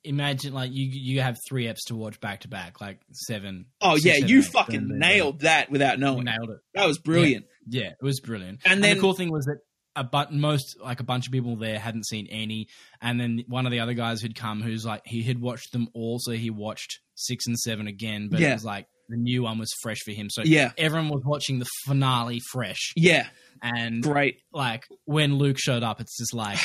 imagine 0.04 0.54
like 0.54 0.72
you 0.74 0.86
you 0.90 1.20
have 1.22 1.38
three 1.50 1.66
eps 1.66 1.84
to 1.88 1.96
watch 1.96 2.20
back 2.20 2.42
to 2.42 2.48
back, 2.48 2.80
like 2.82 3.00
seven. 3.12 3.66
Oh 3.82 3.96
yeah, 3.98 4.14
seven, 4.14 4.30
you 4.30 4.40
eight, 4.40 4.46
fucking 4.46 4.80
seven, 4.82 5.00
nailed 5.00 5.42
that 5.42 5.70
without 5.70 5.98
You 5.98 6.06
knowing. 6.06 6.24
nailed 6.26 6.50
it. 6.50 6.58
That 6.74 6.88
was 6.88 6.98
brilliant. 6.98 7.46
Yeah, 7.68 7.90
it 7.90 8.04
was 8.04 8.20
brilliant. 8.20 8.62
And 8.66 8.76
And, 8.76 8.84
then- 8.84 8.96
the 8.96 9.02
cool 9.02 9.14
thing 9.14 9.32
was 9.32 9.46
that 9.46 9.58
a 9.96 10.04
but 10.04 10.32
most 10.34 10.78
like 10.82 11.00
a 11.00 11.04
bunch 11.04 11.26
of 11.28 11.34
people 11.34 11.56
there 11.58 11.78
hadn't 11.80 12.06
seen 12.08 12.28
any, 12.32 12.68
and 13.02 13.20
then 13.20 13.44
one 13.48 13.66
of 13.66 13.72
the 13.72 13.80
other 13.82 13.94
guys 13.96 14.22
who'd 14.22 14.36
come, 14.36 14.62
who's 14.62 14.86
like 14.86 15.02
he 15.06 15.22
had 15.24 15.40
watched 15.42 15.72
them 15.72 15.88
all, 15.94 16.18
so 16.20 16.32
he 16.32 16.50
watched 16.50 17.00
six 17.16 17.46
and 17.48 17.58
seven 17.60 17.86
again, 17.88 18.30
but 18.32 18.40
Yeah. 18.40 18.52
it 18.52 18.54
was 18.54 18.66
like 18.66 18.88
the 19.10 19.18
new 19.18 19.44
one 19.44 19.58
was 19.60 19.72
fresh 19.82 20.00
for 20.06 20.12
him. 20.12 20.30
So 20.30 20.42
Yeah. 20.44 20.72
everyone 20.78 21.10
was 21.10 21.24
watching 21.26 21.60
the 21.60 21.68
finale 21.86 22.42
fresh, 22.52 22.92
Yeah, 22.96 23.28
and 23.62 24.04
great. 24.04 24.40
like 24.54 24.86
when 25.06 25.38
Luke 25.38 25.58
showed 25.60 25.84
up, 25.84 26.02
it's 26.02 26.18
just 26.18 26.34
like, 26.34 26.60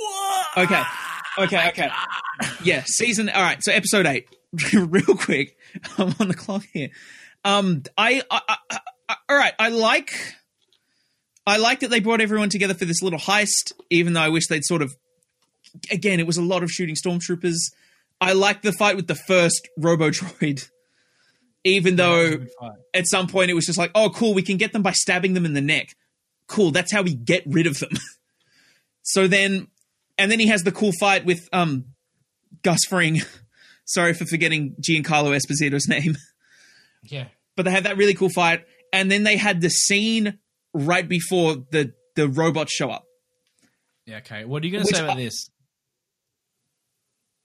what? 0.00 0.46
Okay. 0.58 0.82
Okay, 1.38 1.68
okay. 1.68 1.90
Yeah, 2.64 2.82
season. 2.86 3.28
All 3.28 3.42
right, 3.42 3.58
so 3.62 3.70
episode 3.70 4.06
eight, 4.06 4.26
real 4.74 5.04
quick. 5.16 5.56
I'm 5.98 6.14
on 6.18 6.28
the 6.28 6.34
clock 6.34 6.64
here. 6.72 6.88
Um, 7.44 7.82
I, 7.98 8.22
I, 8.30 8.40
I, 8.48 8.78
I, 9.10 9.16
all 9.28 9.36
right. 9.36 9.52
I 9.58 9.68
like, 9.68 10.12
I 11.46 11.58
like 11.58 11.80
that 11.80 11.90
they 11.90 12.00
brought 12.00 12.20
everyone 12.22 12.48
together 12.48 12.72
for 12.74 12.86
this 12.86 13.02
little 13.02 13.18
heist. 13.18 13.72
Even 13.90 14.14
though 14.14 14.22
I 14.22 14.30
wish 14.30 14.46
they'd 14.48 14.64
sort 14.64 14.80
of, 14.80 14.96
again, 15.90 16.20
it 16.20 16.26
was 16.26 16.38
a 16.38 16.42
lot 16.42 16.62
of 16.62 16.70
shooting 16.70 16.96
stormtroopers. 16.96 17.56
I 18.20 18.32
like 18.32 18.62
the 18.62 18.72
fight 18.72 18.96
with 18.96 19.06
the 19.06 19.14
first 19.14 19.68
Robo 19.76 20.08
Droid. 20.10 20.68
Even 21.66 21.96
though 21.96 22.46
at 22.94 23.06
some 23.08 23.26
point 23.26 23.50
it 23.50 23.54
was 23.54 23.66
just 23.66 23.76
like, 23.78 23.90
oh, 23.94 24.08
cool, 24.10 24.34
we 24.34 24.42
can 24.42 24.56
get 24.56 24.72
them 24.72 24.82
by 24.82 24.92
stabbing 24.92 25.34
them 25.34 25.44
in 25.44 25.52
the 25.52 25.60
neck. 25.60 25.88
Cool, 26.46 26.70
that's 26.70 26.92
how 26.92 27.02
we 27.02 27.12
get 27.14 27.42
rid 27.46 27.66
of 27.66 27.78
them. 27.80 27.90
so 29.02 29.26
then, 29.26 29.66
and 30.16 30.30
then 30.30 30.38
he 30.38 30.46
has 30.46 30.62
the 30.62 30.70
cool 30.70 30.92
fight 31.00 31.24
with 31.24 31.48
um 31.52 31.86
Gus 32.62 32.78
Fring. 32.88 33.20
Sorry 33.84 34.14
for 34.14 34.24
forgetting 34.26 34.76
Giancarlo 34.80 35.36
Esposito's 35.36 35.88
name, 35.88 36.16
yeah, 37.02 37.26
but 37.56 37.64
they 37.64 37.70
had 37.70 37.84
that 37.84 37.96
really 37.96 38.14
cool 38.14 38.30
fight, 38.30 38.64
and 38.92 39.10
then 39.10 39.22
they 39.24 39.36
had 39.36 39.60
the 39.60 39.68
scene 39.70 40.38
right 40.72 41.08
before 41.08 41.56
the 41.72 41.92
the 42.14 42.28
robots 42.28 42.72
show 42.72 42.90
up. 42.90 43.04
yeah. 44.06 44.18
Okay, 44.18 44.44
what 44.44 44.62
are 44.62 44.66
you 44.66 44.72
going 44.72 44.84
to 44.84 44.94
say 44.94 45.02
about 45.02 45.18
I- 45.18 45.22
this? 45.24 45.50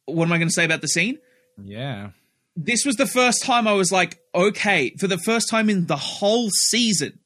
What 0.05 0.25
am 0.25 0.31
I 0.33 0.37
going 0.37 0.47
to 0.47 0.53
say 0.53 0.65
about 0.65 0.81
the 0.81 0.87
scene? 0.87 1.17
Yeah, 1.61 2.09
this 2.55 2.86
was 2.86 2.96
the 2.96 3.08
first 3.08 3.43
time 3.43 3.67
I 3.67 3.74
was 3.74 3.91
like, 3.91 4.20
okay, 4.36 4.93
for 5.00 5.08
the 5.08 5.17
first 5.17 5.50
time 5.50 5.70
in 5.70 5.88
the 5.88 5.96
whole 5.98 6.50
season, 6.67 7.20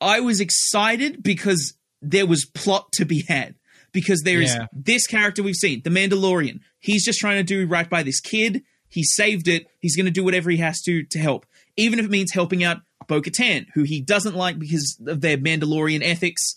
I 0.00 0.20
was 0.20 0.40
excited 0.40 1.22
because 1.22 1.74
there 2.00 2.26
was 2.26 2.46
plot 2.54 2.92
to 2.92 3.04
be 3.04 3.24
had. 3.28 3.54
Because 3.92 4.22
there 4.24 4.40
is 4.40 4.54
Yeah. 4.54 4.66
this 4.72 5.08
character 5.08 5.42
we've 5.42 5.56
seen, 5.56 5.82
the 5.82 5.90
Mandalorian. 5.90 6.60
He's 6.78 7.04
just 7.04 7.18
trying 7.18 7.38
to 7.38 7.42
do 7.42 7.66
right 7.66 7.90
by 7.90 8.04
this 8.04 8.20
kid. 8.20 8.62
He 8.88 9.02
saved 9.02 9.48
it. 9.48 9.66
He's 9.80 9.96
going 9.96 10.06
to 10.06 10.12
do 10.12 10.22
whatever 10.22 10.48
he 10.48 10.58
has 10.58 10.80
to 10.82 11.02
to 11.02 11.18
help, 11.18 11.44
even 11.76 11.98
if 11.98 12.04
it 12.04 12.10
means 12.10 12.30
helping 12.32 12.62
out 12.62 12.82
Bo 13.08 13.20
Katan, 13.20 13.66
who 13.74 13.82
he 13.82 14.00
doesn't 14.00 14.36
like 14.36 14.60
because 14.60 14.96
of 15.04 15.20
their 15.22 15.36
Mandalorian 15.36 16.02
ethics. 16.04 16.54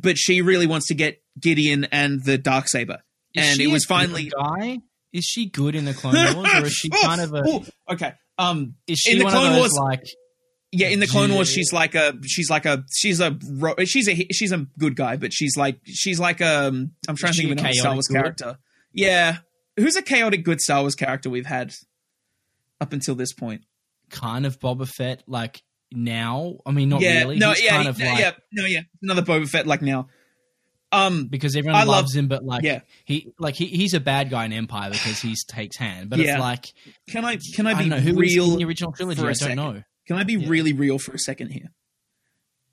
But 0.00 0.16
she 0.16 0.40
really 0.40 0.68
wants 0.68 0.86
to 0.88 0.94
get 0.94 1.20
Gideon 1.40 1.86
and 1.90 2.22
the 2.24 2.38
dark 2.38 2.68
saber, 2.68 2.98
Is 3.34 3.44
and 3.44 3.56
she 3.56 3.64
it 3.64 3.72
was 3.72 3.84
finally 3.84 4.30
guy. 4.30 4.78
Is 5.12 5.24
she 5.24 5.48
good 5.48 5.74
in 5.74 5.84
the 5.84 5.94
Clone 5.94 6.14
Wars, 6.34 6.54
or 6.54 6.66
is 6.66 6.72
she 6.74 6.90
kind 6.90 7.20
of 7.20 7.32
a? 7.34 7.42
Oh, 7.46 7.64
okay. 7.90 8.12
Um, 8.36 8.74
Is 8.86 8.98
she 9.00 9.12
in 9.12 9.18
the 9.18 9.24
one 9.24 9.32
Clone 9.32 9.46
of 9.46 9.52
those 9.54 9.60
Wars- 9.60 9.78
like? 9.78 10.04
Yeah, 10.70 10.88
in 10.88 11.00
the 11.00 11.06
Clone 11.06 11.32
Wars, 11.32 11.50
she's 11.50 11.72
like 11.72 11.94
a 11.94 12.12
she's 12.26 12.50
like 12.50 12.66
a 12.66 12.84
she's 12.94 13.20
a 13.20 13.36
she's 13.86 14.06
a 14.06 14.14
she's 14.32 14.52
a 14.52 14.66
good 14.78 14.96
guy, 14.96 15.16
but 15.16 15.32
she's 15.32 15.56
like 15.56 15.80
she's 15.86 16.20
like 16.20 16.42
um 16.42 16.90
I'm 17.08 17.16
trying 17.16 17.32
to 17.32 17.42
think 17.48 17.58
of 17.58 17.64
a 17.66 17.72
Star 17.72 17.94
Wars 17.94 18.06
good? 18.06 18.14
character. 18.16 18.58
Yeah, 18.92 19.38
who's 19.76 19.96
a 19.96 20.02
chaotic 20.02 20.44
good 20.44 20.60
Star 20.60 20.82
Wars 20.82 20.94
character 20.94 21.30
we've 21.30 21.46
had 21.46 21.72
up 22.80 22.92
until 22.92 23.14
this 23.14 23.32
point? 23.32 23.62
kind 24.10 24.44
of 24.46 24.58
Boba 24.58 24.86
Fett. 24.88 25.22
Like 25.26 25.62
now, 25.90 26.58
I 26.66 26.70
mean, 26.70 26.90
not 26.90 27.00
yeah, 27.00 27.20
really. 27.20 27.36
no, 27.38 27.50
He's 27.52 27.62
yeah, 27.64 27.70
kind 27.70 27.88
of 27.88 27.98
no, 27.98 28.04
like 28.06 28.18
yeah, 28.18 28.30
no, 28.52 28.64
yeah, 28.66 28.80
another 29.02 29.22
Boba 29.22 29.48
Fett 29.48 29.66
like 29.66 29.80
now. 29.82 30.08
Um, 30.90 31.26
because 31.26 31.54
everyone 31.54 31.76
I 31.78 31.84
love- 31.84 31.88
loves 32.04 32.16
him, 32.16 32.28
but 32.28 32.44
like 32.44 32.62
yeah. 32.64 32.80
he 33.04 33.32
like 33.38 33.54
he, 33.56 33.66
he's 33.66 33.92
a 33.92 34.00
bad 34.00 34.30
guy 34.30 34.46
in 34.46 34.52
Empire 34.54 34.90
because 34.90 35.20
he 35.20 35.34
takes 35.46 35.76
hand. 35.76 36.08
But 36.08 36.18
Yeah. 36.18 36.32
it's 36.34 36.40
like 36.40 36.72
can 37.10 37.24
I 37.26 37.38
can 37.54 37.66
I 37.66 37.72
I, 37.72 37.82
be 37.82 37.88
know 37.90 37.98
who 37.98 38.14
real 38.14 38.52
in 38.52 38.58
the 38.58 38.64
original 38.64 38.92
trilogy. 38.92 39.20
I 39.20 39.24
don't 39.24 39.34
second? 39.34 39.56
know. 39.56 39.82
Can 40.06 40.16
I 40.16 40.24
be 40.24 40.34
Yeah. 40.34 40.48
really 40.48 40.72
real 40.72 40.98
for 40.98 41.12
a 41.12 41.18
second 41.18 41.50
here? 41.50 41.70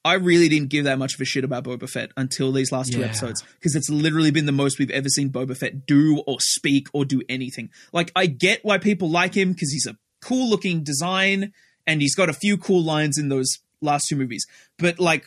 I 0.06 0.14
really 0.14 0.48
didn't 0.50 0.70
give 0.70 0.84
that 0.86 1.00
much 1.00 1.16
of 1.16 1.22
a 1.22 1.26
shit 1.26 1.44
about 1.44 1.64
Boba 1.64 1.90
Fett 1.90 2.12
until 2.16 2.52
these 2.52 2.72
last 2.72 2.94
two 2.94 3.00
Yeah. 3.00 3.08
episodes 3.08 3.44
because 3.56 3.76
it's 3.76 3.90
literally 3.90 4.30
been 4.32 4.46
the 4.46 4.52
most 4.52 4.78
we've 4.78 4.92
ever 4.92 5.10
seen 5.10 5.32
Boba 5.32 5.58
Fett 5.58 5.88
do 5.88 6.20
or 6.28 6.38
speak 6.40 6.88
or 6.94 7.06
do 7.06 7.22
anything. 7.28 7.70
Like, 7.92 8.12
I 8.16 8.28
get 8.28 8.64
why 8.64 8.78
people 8.78 9.10
like 9.10 9.34
him 9.34 9.52
because 9.54 9.72
he's 9.74 9.88
a 9.88 9.98
cool 10.22 10.48
looking 10.48 10.84
design 10.84 11.54
and 11.88 12.02
he's 12.02 12.14
got 12.16 12.30
a 12.30 12.34
few 12.34 12.56
cool 12.56 12.84
lines 12.84 13.18
in 13.18 13.30
those 13.30 13.58
last 13.82 14.06
two 14.08 14.16
movies. 14.16 14.46
But, 14.78 15.00
like, 15.00 15.26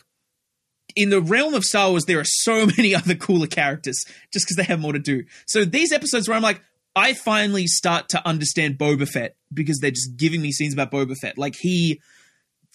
in 1.01 1.09
the 1.09 1.21
realm 1.21 1.53
of 1.53 1.63
Star 1.63 1.89
Wars, 1.89 2.05
there 2.05 2.19
are 2.19 2.25
so 2.25 2.65
many 2.77 2.93
other 2.95 3.15
cooler 3.15 3.47
characters 3.47 4.03
just 4.33 4.45
because 4.45 4.57
they 4.57 4.63
have 4.63 4.79
more 4.79 4.93
to 4.93 4.99
do. 4.99 5.23
So 5.47 5.65
these 5.65 5.91
episodes 5.91 6.27
where 6.27 6.35
I'm 6.35 6.43
like, 6.43 6.61
I 6.95 7.13
finally 7.13 7.67
start 7.67 8.09
to 8.09 8.27
understand 8.27 8.77
Boba 8.77 9.07
Fett 9.07 9.35
because 9.53 9.79
they're 9.79 9.91
just 9.91 10.17
giving 10.17 10.41
me 10.41 10.51
scenes 10.51 10.73
about 10.73 10.91
Boba 10.91 11.15
Fett. 11.15 11.37
Like 11.37 11.55
he 11.59 12.01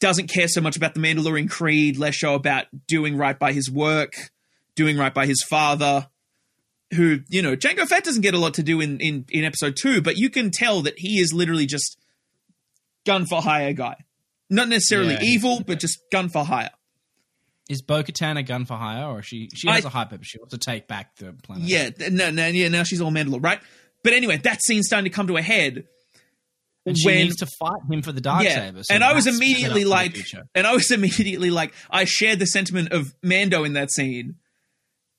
doesn't 0.00 0.28
care 0.28 0.49
so 0.49 0.61
much 0.61 0.76
about 0.76 0.95
the 0.95 1.00
Mandalorian 1.00 1.50
Creed, 1.50 1.99
less 1.99 2.19
so 2.19 2.35
about 2.35 2.66
doing 2.87 3.16
right 3.16 3.38
by 3.38 3.52
his 3.52 3.71
work, 3.71 4.14
doing 4.76 4.97
right 4.97 5.12
by 5.12 5.26
his 5.26 5.43
father. 5.43 6.09
Who 6.95 7.21
you 7.28 7.43
know, 7.43 7.57
Jango 7.57 7.87
Fett 7.87 8.04
doesn't 8.04 8.23
get 8.23 8.35
a 8.35 8.38
lot 8.38 8.54
to 8.54 8.62
do 8.62 8.81
in 8.81 9.00
in 9.00 9.25
in 9.31 9.45
episode 9.45 9.76
two, 9.76 10.00
but 10.00 10.16
you 10.16 10.31
can 10.31 10.50
tell 10.50 10.83
that 10.83 10.95
he 10.99 11.19
is 11.19 11.33
literally 11.33 11.66
just 11.66 11.99
gun 13.04 13.26
for 13.26 13.43
hire 13.43 13.73
guy. 13.73 13.97
Not 14.49 14.69
necessarily 14.69 15.14
Yeah. 15.14 15.23
evil, 15.23 15.61
but 15.66 15.81
just 15.81 15.99
gun 16.12 16.28
for 16.28 16.45
hire. 16.45 16.71
Is 17.68 17.80
Bo 17.80 18.02
Katan 18.02 18.38
a 18.38 18.42
gun 18.42 18.64
for 18.66 18.75
hire, 18.76 19.06
or 19.06 19.23
she 19.23 19.49
she 19.54 19.68
has 19.68 19.85
a 19.85 19.88
hyper, 19.88 20.18
but 20.18 20.26
she 20.26 20.38
wants 20.38 20.52
to 20.52 20.59
take 20.59 20.87
back 20.87 21.16
the 21.16 21.33
planet? 21.33 21.64
Yeah, 21.64 21.90
no, 22.11 22.30
no, 22.30 22.47
yeah. 22.49 22.68
Now 22.68 22.83
she's 22.83 23.00
all 23.00 23.11
Mandalore, 23.11 23.42
right? 23.42 23.61
But 24.02 24.12
anyway, 24.12 24.37
that 24.38 24.62
scene's 24.62 24.87
starting 24.87 25.11
to 25.11 25.14
come 25.14 25.28
to 25.28 25.37
a 25.38 25.42
head. 25.42 25.85
and 26.85 26.99
she 26.99 27.06
when- 27.06 27.16
needs 27.25 27.37
to 27.37 27.47
fight 27.47 27.80
him 27.90 28.02
for 28.02 28.12
the 28.12 28.21
dark 28.21 28.44
Yeah, 28.44 28.56
saber. 28.56 28.83
so 28.83 28.94
and 28.94 29.02
I 29.02 29.14
was 29.14 29.26
immediately 29.26 29.66
up 29.66 29.73
for 29.73 29.78
the 29.78 29.85
like, 29.87 30.49
and 30.54 30.66
I 30.66 30.75
was 30.75 30.90
immediately 30.90 31.49
like, 31.50 31.73
I 31.90 32.04
shared 32.04 32.38
the 32.38 32.47
sentiment 32.47 32.92
of 32.92 33.14
Mando 33.23 33.64
in 33.64 33.73
that 33.73 33.90
scene, 33.90 34.35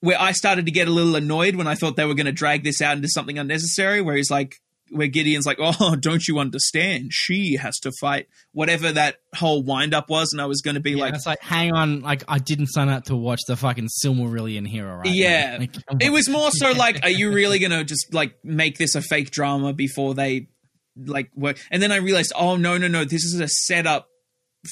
where 0.02 0.22
I 0.22 0.32
started 0.34 0.68
to 0.68 0.72
get 0.72 0.88
a 0.88 0.92
little 0.92 1.16
annoyed 1.16 1.56
when 1.56 1.66
I 1.66 1.74
thought 1.74 1.96
they 1.96 2.06
were 2.06 2.14
going 2.14 2.28
to 2.28 2.32
drag 2.32 2.64
this 2.64 2.80
out 2.80 2.96
into 2.96 3.08
something 3.10 3.40
unnecessary. 3.40 4.02
Where 4.04 4.16
he's 4.16 4.30
like, 4.30 4.54
where 4.92 5.08
Gideon's 5.08 5.46
like, 5.46 5.58
"Oh, 5.60 5.96
don't 6.00 6.28
you 6.28 6.40
understand? 6.40 7.12
She 7.12 7.56
has 7.56 7.80
to 7.80 7.92
fight." 8.00 8.28
Whatever 8.52 8.92
that 8.92 9.18
whole 9.36 9.64
wind 9.64 9.94
up 9.94 10.10
was, 10.10 10.32
and 10.32 10.42
I 10.42 10.46
was 10.46 10.62
going 10.62 10.76
to 10.76 10.82
be 10.82 10.92
Yeah, 10.92 10.98
like, 10.98 11.14
it's 11.16 11.26
like, 11.26 11.42
hang 11.42 11.74
on, 11.74 12.02
like 12.02 12.24
I 12.28 12.40
didn't 12.40 12.68
sign 12.68 12.90
up 12.90 13.06
to 13.06 13.16
watch 13.16 13.42
the 13.48 13.56
fucking 13.56 13.90
Silmarillion 14.04 14.68
hero, 14.68 14.98
right? 14.98 15.08
Yeah. 15.14 15.58
Like, 15.90 16.04
it 16.04 16.12
was 16.12 16.30
more 16.30 16.52
so 16.52 16.72
like, 16.72 17.04
are 17.04 17.10
you 17.10 17.32
really 17.32 17.60
going 17.60 17.72
to 17.72 17.84
just 17.84 18.14
like 18.14 18.36
make 18.44 18.78
this 18.78 18.96
a 18.96 19.02
fake 19.02 19.32
drama 19.32 19.74
before 19.74 20.14
they 20.14 20.48
like 20.96 21.32
work? 21.36 21.58
And 21.72 21.82
then 21.82 21.92
I 21.92 21.98
realized, 21.98 22.34
oh 22.36 22.56
no, 22.56 22.78
no, 22.78 22.88
no, 22.88 23.04
this 23.04 23.24
is 23.24 23.40
a 23.40 23.48
setup 23.48 24.08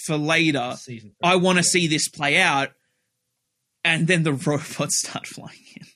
for 0.05 0.17
later. 0.17 0.75
Three. 0.83 1.13
I 1.23 1.35
want 1.35 1.57
to 1.57 1.63
see 1.63 1.87
this 1.87 2.07
play 2.09 2.39
out. 2.39 2.69
And 3.85 4.07
then 4.07 4.23
the 4.23 4.33
robots 4.33 4.99
start 5.05 5.27
flying 5.27 5.59
in. 5.75 5.87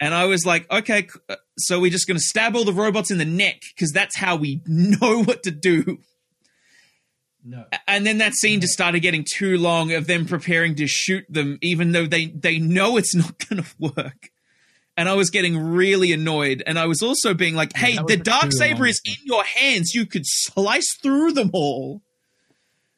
And 0.00 0.14
I 0.14 0.26
was 0.26 0.44
like, 0.44 0.70
okay, 0.70 1.08
uh, 1.28 1.36
so 1.58 1.80
we're 1.80 1.90
just 1.90 2.06
going 2.06 2.16
to 2.16 2.24
stab 2.24 2.56
all 2.56 2.64
the 2.64 2.72
robots 2.72 3.10
in 3.10 3.18
the 3.18 3.24
neck 3.24 3.62
because 3.74 3.92
that's 3.92 4.16
how 4.16 4.36
we 4.36 4.60
know 4.66 5.22
what 5.22 5.42
to 5.44 5.50
do. 5.50 5.98
No. 7.44 7.66
And 7.86 8.06
then 8.06 8.18
that 8.18 8.32
scene 8.34 8.60
just 8.60 8.72
started 8.72 9.00
getting 9.00 9.24
too 9.30 9.58
long 9.58 9.92
of 9.92 10.06
them 10.06 10.24
preparing 10.24 10.76
to 10.76 10.86
shoot 10.86 11.26
them, 11.28 11.58
even 11.60 11.92
though 11.92 12.06
they, 12.06 12.26
they 12.26 12.58
know 12.58 12.96
it's 12.96 13.14
not 13.14 13.48
going 13.48 13.62
to 13.62 13.68
work. 13.78 14.30
And 14.96 15.08
I 15.08 15.14
was 15.14 15.30
getting 15.30 15.58
really 15.58 16.12
annoyed. 16.12 16.62
And 16.66 16.78
I 16.78 16.86
was 16.86 17.02
also 17.02 17.34
being 17.34 17.54
like, 17.54 17.76
hey, 17.76 17.98
was 17.98 18.06
the 18.06 18.16
dark 18.16 18.52
saber 18.52 18.86
is 18.86 19.00
in 19.04 19.16
your 19.24 19.42
hands. 19.42 19.92
You 19.92 20.06
could 20.06 20.22
slice 20.24 20.96
through 21.02 21.32
them 21.32 21.50
all. 21.52 22.00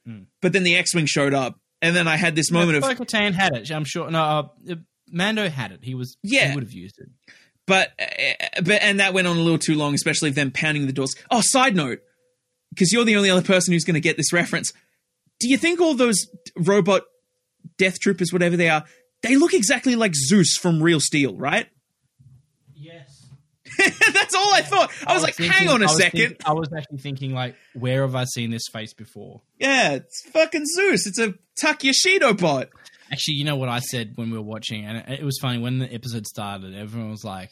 Hmm. 0.05 0.25
But 0.43 0.53
then 0.53 0.63
the 0.63 0.77
X 0.77 0.95
Wing 0.95 1.07
showed 1.07 1.33
up. 1.33 1.59
And 1.83 1.97
then 1.97 2.07
I 2.07 2.17
had 2.17 2.37
this 2.37 2.51
moment 2.51 2.77
of, 2.77 2.83
Bo 2.83 3.05
Katan 3.05 3.33
had 3.33 3.55
it. 3.57 3.71
I'm 3.71 3.85
sure. 3.85 4.11
No, 4.11 4.23
uh, 4.23 4.75
Mando 5.11 5.49
had 5.49 5.73
it. 5.73 5.81
He 5.83 5.95
was. 5.95 6.17
Yeah. 6.23 6.49
he 6.49 6.55
would 6.55 6.65
have 6.65 6.73
used 6.73 6.99
it. 6.99 7.09
But, 7.67 7.93
uh, 8.01 8.63
but, 8.63 8.83
and 8.83 9.01
that 9.01 9.13
went 9.15 9.27
on 9.27 9.37
a 9.37 9.41
little 9.41 9.59
too 9.59 9.75
long, 9.75 9.95
especially 9.95 10.31
them 10.31 10.51
pounding 10.51 10.87
the 10.87 10.93
doors. 10.93 11.15
Oh, 11.31 11.41
side 11.43 11.75
note, 11.77 12.01
because 12.71 12.93
you're 12.93 13.05
the 13.05 13.17
only 13.17 13.31
other 13.31 13.43
person 13.43 13.73
who's 13.73 13.85
going 13.85 13.95
to 13.95 14.01
get 14.01 14.17
this 14.17 14.33
reference. 14.33 14.73
Do 15.41 15.49
you 15.49 15.59
think 15.59 15.81
all 15.81 15.95
those 15.95 16.27
robot 16.57 17.03
death 17.79 17.99
troopers, 18.01 18.33
whatever 18.33 18.57
they 18.57 18.69
are, 18.69 18.85
they 19.23 19.37
look 19.37 19.55
exactly 19.55 19.97
like 19.97 20.15
Zeus 20.15 20.57
from 20.57 20.83
Real 20.83 21.01
Steel, 21.01 21.37
right? 21.37 21.67
Yes. 22.75 23.27
That's 23.79 24.35
all 24.35 24.55
I 24.55 24.63
thought. 24.63 24.91
I 25.07 25.15
was, 25.15 25.23
like, 25.23 25.37
hang 25.37 25.69
on 25.69 25.83
a 25.83 25.87
a 25.87 25.89
second. 25.89 26.37
I 26.45 26.53
was 26.53 26.73
actually 26.73 26.99
thinking, 26.99 27.35
like, 27.35 27.57
where 27.75 28.03
have 28.03 28.15
I 28.15 28.25
seen 28.25 28.51
this 28.51 28.69
face 28.73 28.95
before? 28.95 29.43
Yeah, 29.59 29.95
it's 29.95 30.23
fucking 30.31 30.65
Zeus. 30.77 31.07
It's 31.07 31.19
a 31.19 31.35
Tuck 31.61 31.83
bot. 32.39 32.69
Actually, 33.13 33.35
you 33.35 33.45
know 33.45 33.57
what 33.57 33.69
I 33.69 33.79
said 33.81 34.13
when 34.17 34.31
we 34.31 34.37
were 34.37 34.43
watching, 34.45 34.85
and 34.85 34.99
it, 34.99 35.21
it 35.21 35.25
was 35.25 35.39
funny 35.41 35.59
when 35.59 35.79
the 35.79 35.93
episode 35.93 36.27
started. 36.27 36.75
Everyone 36.75 37.11
was 37.11 37.25
like, 37.25 37.51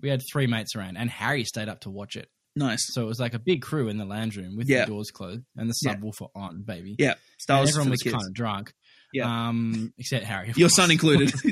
we 0.00 0.08
had 0.08 0.20
three 0.32 0.46
mates 0.46 0.74
around, 0.76 0.96
and 0.96 1.08
Harry 1.10 1.44
stayed 1.44 1.68
up 1.68 1.80
to 1.82 1.90
watch 1.90 2.16
it. 2.16 2.28
Nice. 2.56 2.80
So 2.92 3.02
it 3.02 3.06
was 3.06 3.20
like 3.20 3.34
a 3.34 3.38
big 3.38 3.62
crew 3.62 3.88
in 3.88 3.98
the 3.98 4.04
lounge 4.04 4.36
room 4.36 4.56
with 4.56 4.68
Yeah. 4.68 4.80
the 4.84 4.90
doors 4.90 5.10
closed 5.12 5.42
and 5.56 5.70
the 5.70 5.74
Yeah. 5.84 5.94
subwoofer 5.94 6.28
on, 6.34 6.62
baby. 6.62 6.96
Yeah, 6.98 7.14
Star 7.38 7.58
Wars 7.58 7.70
everyone 7.70 7.90
was 7.90 8.02
kids. 8.02 8.14
kind 8.14 8.26
of 8.26 8.34
drunk. 8.34 8.72
Yeah. 9.12 9.48
Um, 9.48 9.92
except 9.96 10.24
Harry. 10.24 10.48
Your 10.56 10.68
course. 10.68 10.74
son 10.76 10.90
included. 10.90 11.32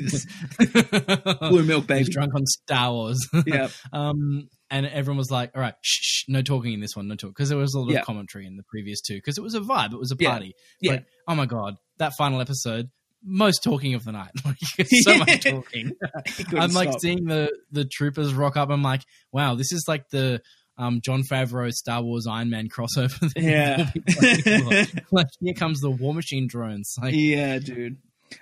Blue 1.39 1.63
milk, 1.63 1.67
He 1.67 1.73
was 1.73 1.85
baby. 1.87 2.09
drunk 2.11 2.35
on 2.35 2.45
Star 2.45 2.91
Wars. 2.91 3.17
Yeah. 3.45 3.69
Um, 3.93 4.49
and 4.69 4.85
everyone 4.85 5.17
was 5.17 5.31
like, 5.31 5.51
"All 5.55 5.61
right, 5.61 5.75
shh, 5.81 5.99
shh 6.01 6.23
no 6.27 6.41
talking 6.41 6.73
in 6.73 6.81
this 6.81 6.95
one, 6.95 7.07
no 7.07 7.15
talk," 7.15 7.29
because 7.31 7.49
there 7.49 7.57
was 7.57 7.73
a 7.73 7.79
lot 7.79 7.91
Yeah. 7.91 7.99
of 7.99 8.05
commentary 8.05 8.45
in 8.45 8.57
the 8.57 8.63
previous 8.63 8.99
two, 9.01 9.15
because 9.15 9.37
it 9.37 9.41
was 9.41 9.55
a 9.55 9.61
vibe, 9.61 9.93
it 9.93 9.99
was 9.99 10.11
a 10.11 10.15
Yeah. 10.19 10.29
party. 10.29 10.53
Yeah. 10.81 10.91
But, 10.97 11.05
oh 11.29 11.35
my 11.35 11.45
god, 11.45 11.75
that 11.99 12.11
final 12.17 12.41
episode, 12.41 12.89
most 13.23 13.63
talking 13.63 13.93
of 13.93 14.05
the 14.05 14.11
night, 14.11 14.31
like 14.45 14.57
so 14.87 15.17
much 15.17 15.43
talking. 15.43 15.91
I'm 16.57 16.71
like 16.71 16.89
stop. 16.89 17.01
seeing 17.01 17.25
the 17.25 17.51
the 17.71 17.85
troopers 17.85 18.33
rock 18.33 18.57
up. 18.57 18.69
I'm 18.69 18.83
like, 18.83 19.01
wow, 19.31 19.55
this 19.55 19.71
is 19.71 19.85
like 19.87 20.09
the 20.09 20.41
um, 20.77 21.01
Jon 21.01 21.23
Favreau 21.23 21.71
Star 21.71 22.01
Wars 22.01 22.27
Iron 22.29 22.49
Man 22.49 22.69
crossover. 22.69 23.31
Yeah. 23.35 23.89
we'll 23.93 24.35
be 24.35 24.65
waiting 24.69 24.85
for. 24.85 25.01
like 25.11 25.27
here 25.39 25.53
comes 25.53 25.81
the 25.81 25.89
War 25.89 26.13
Machine 26.13 26.47
drones. 26.47 26.95
Like, 27.01 27.13
yeah, 27.15 27.59
dude. 27.59 27.97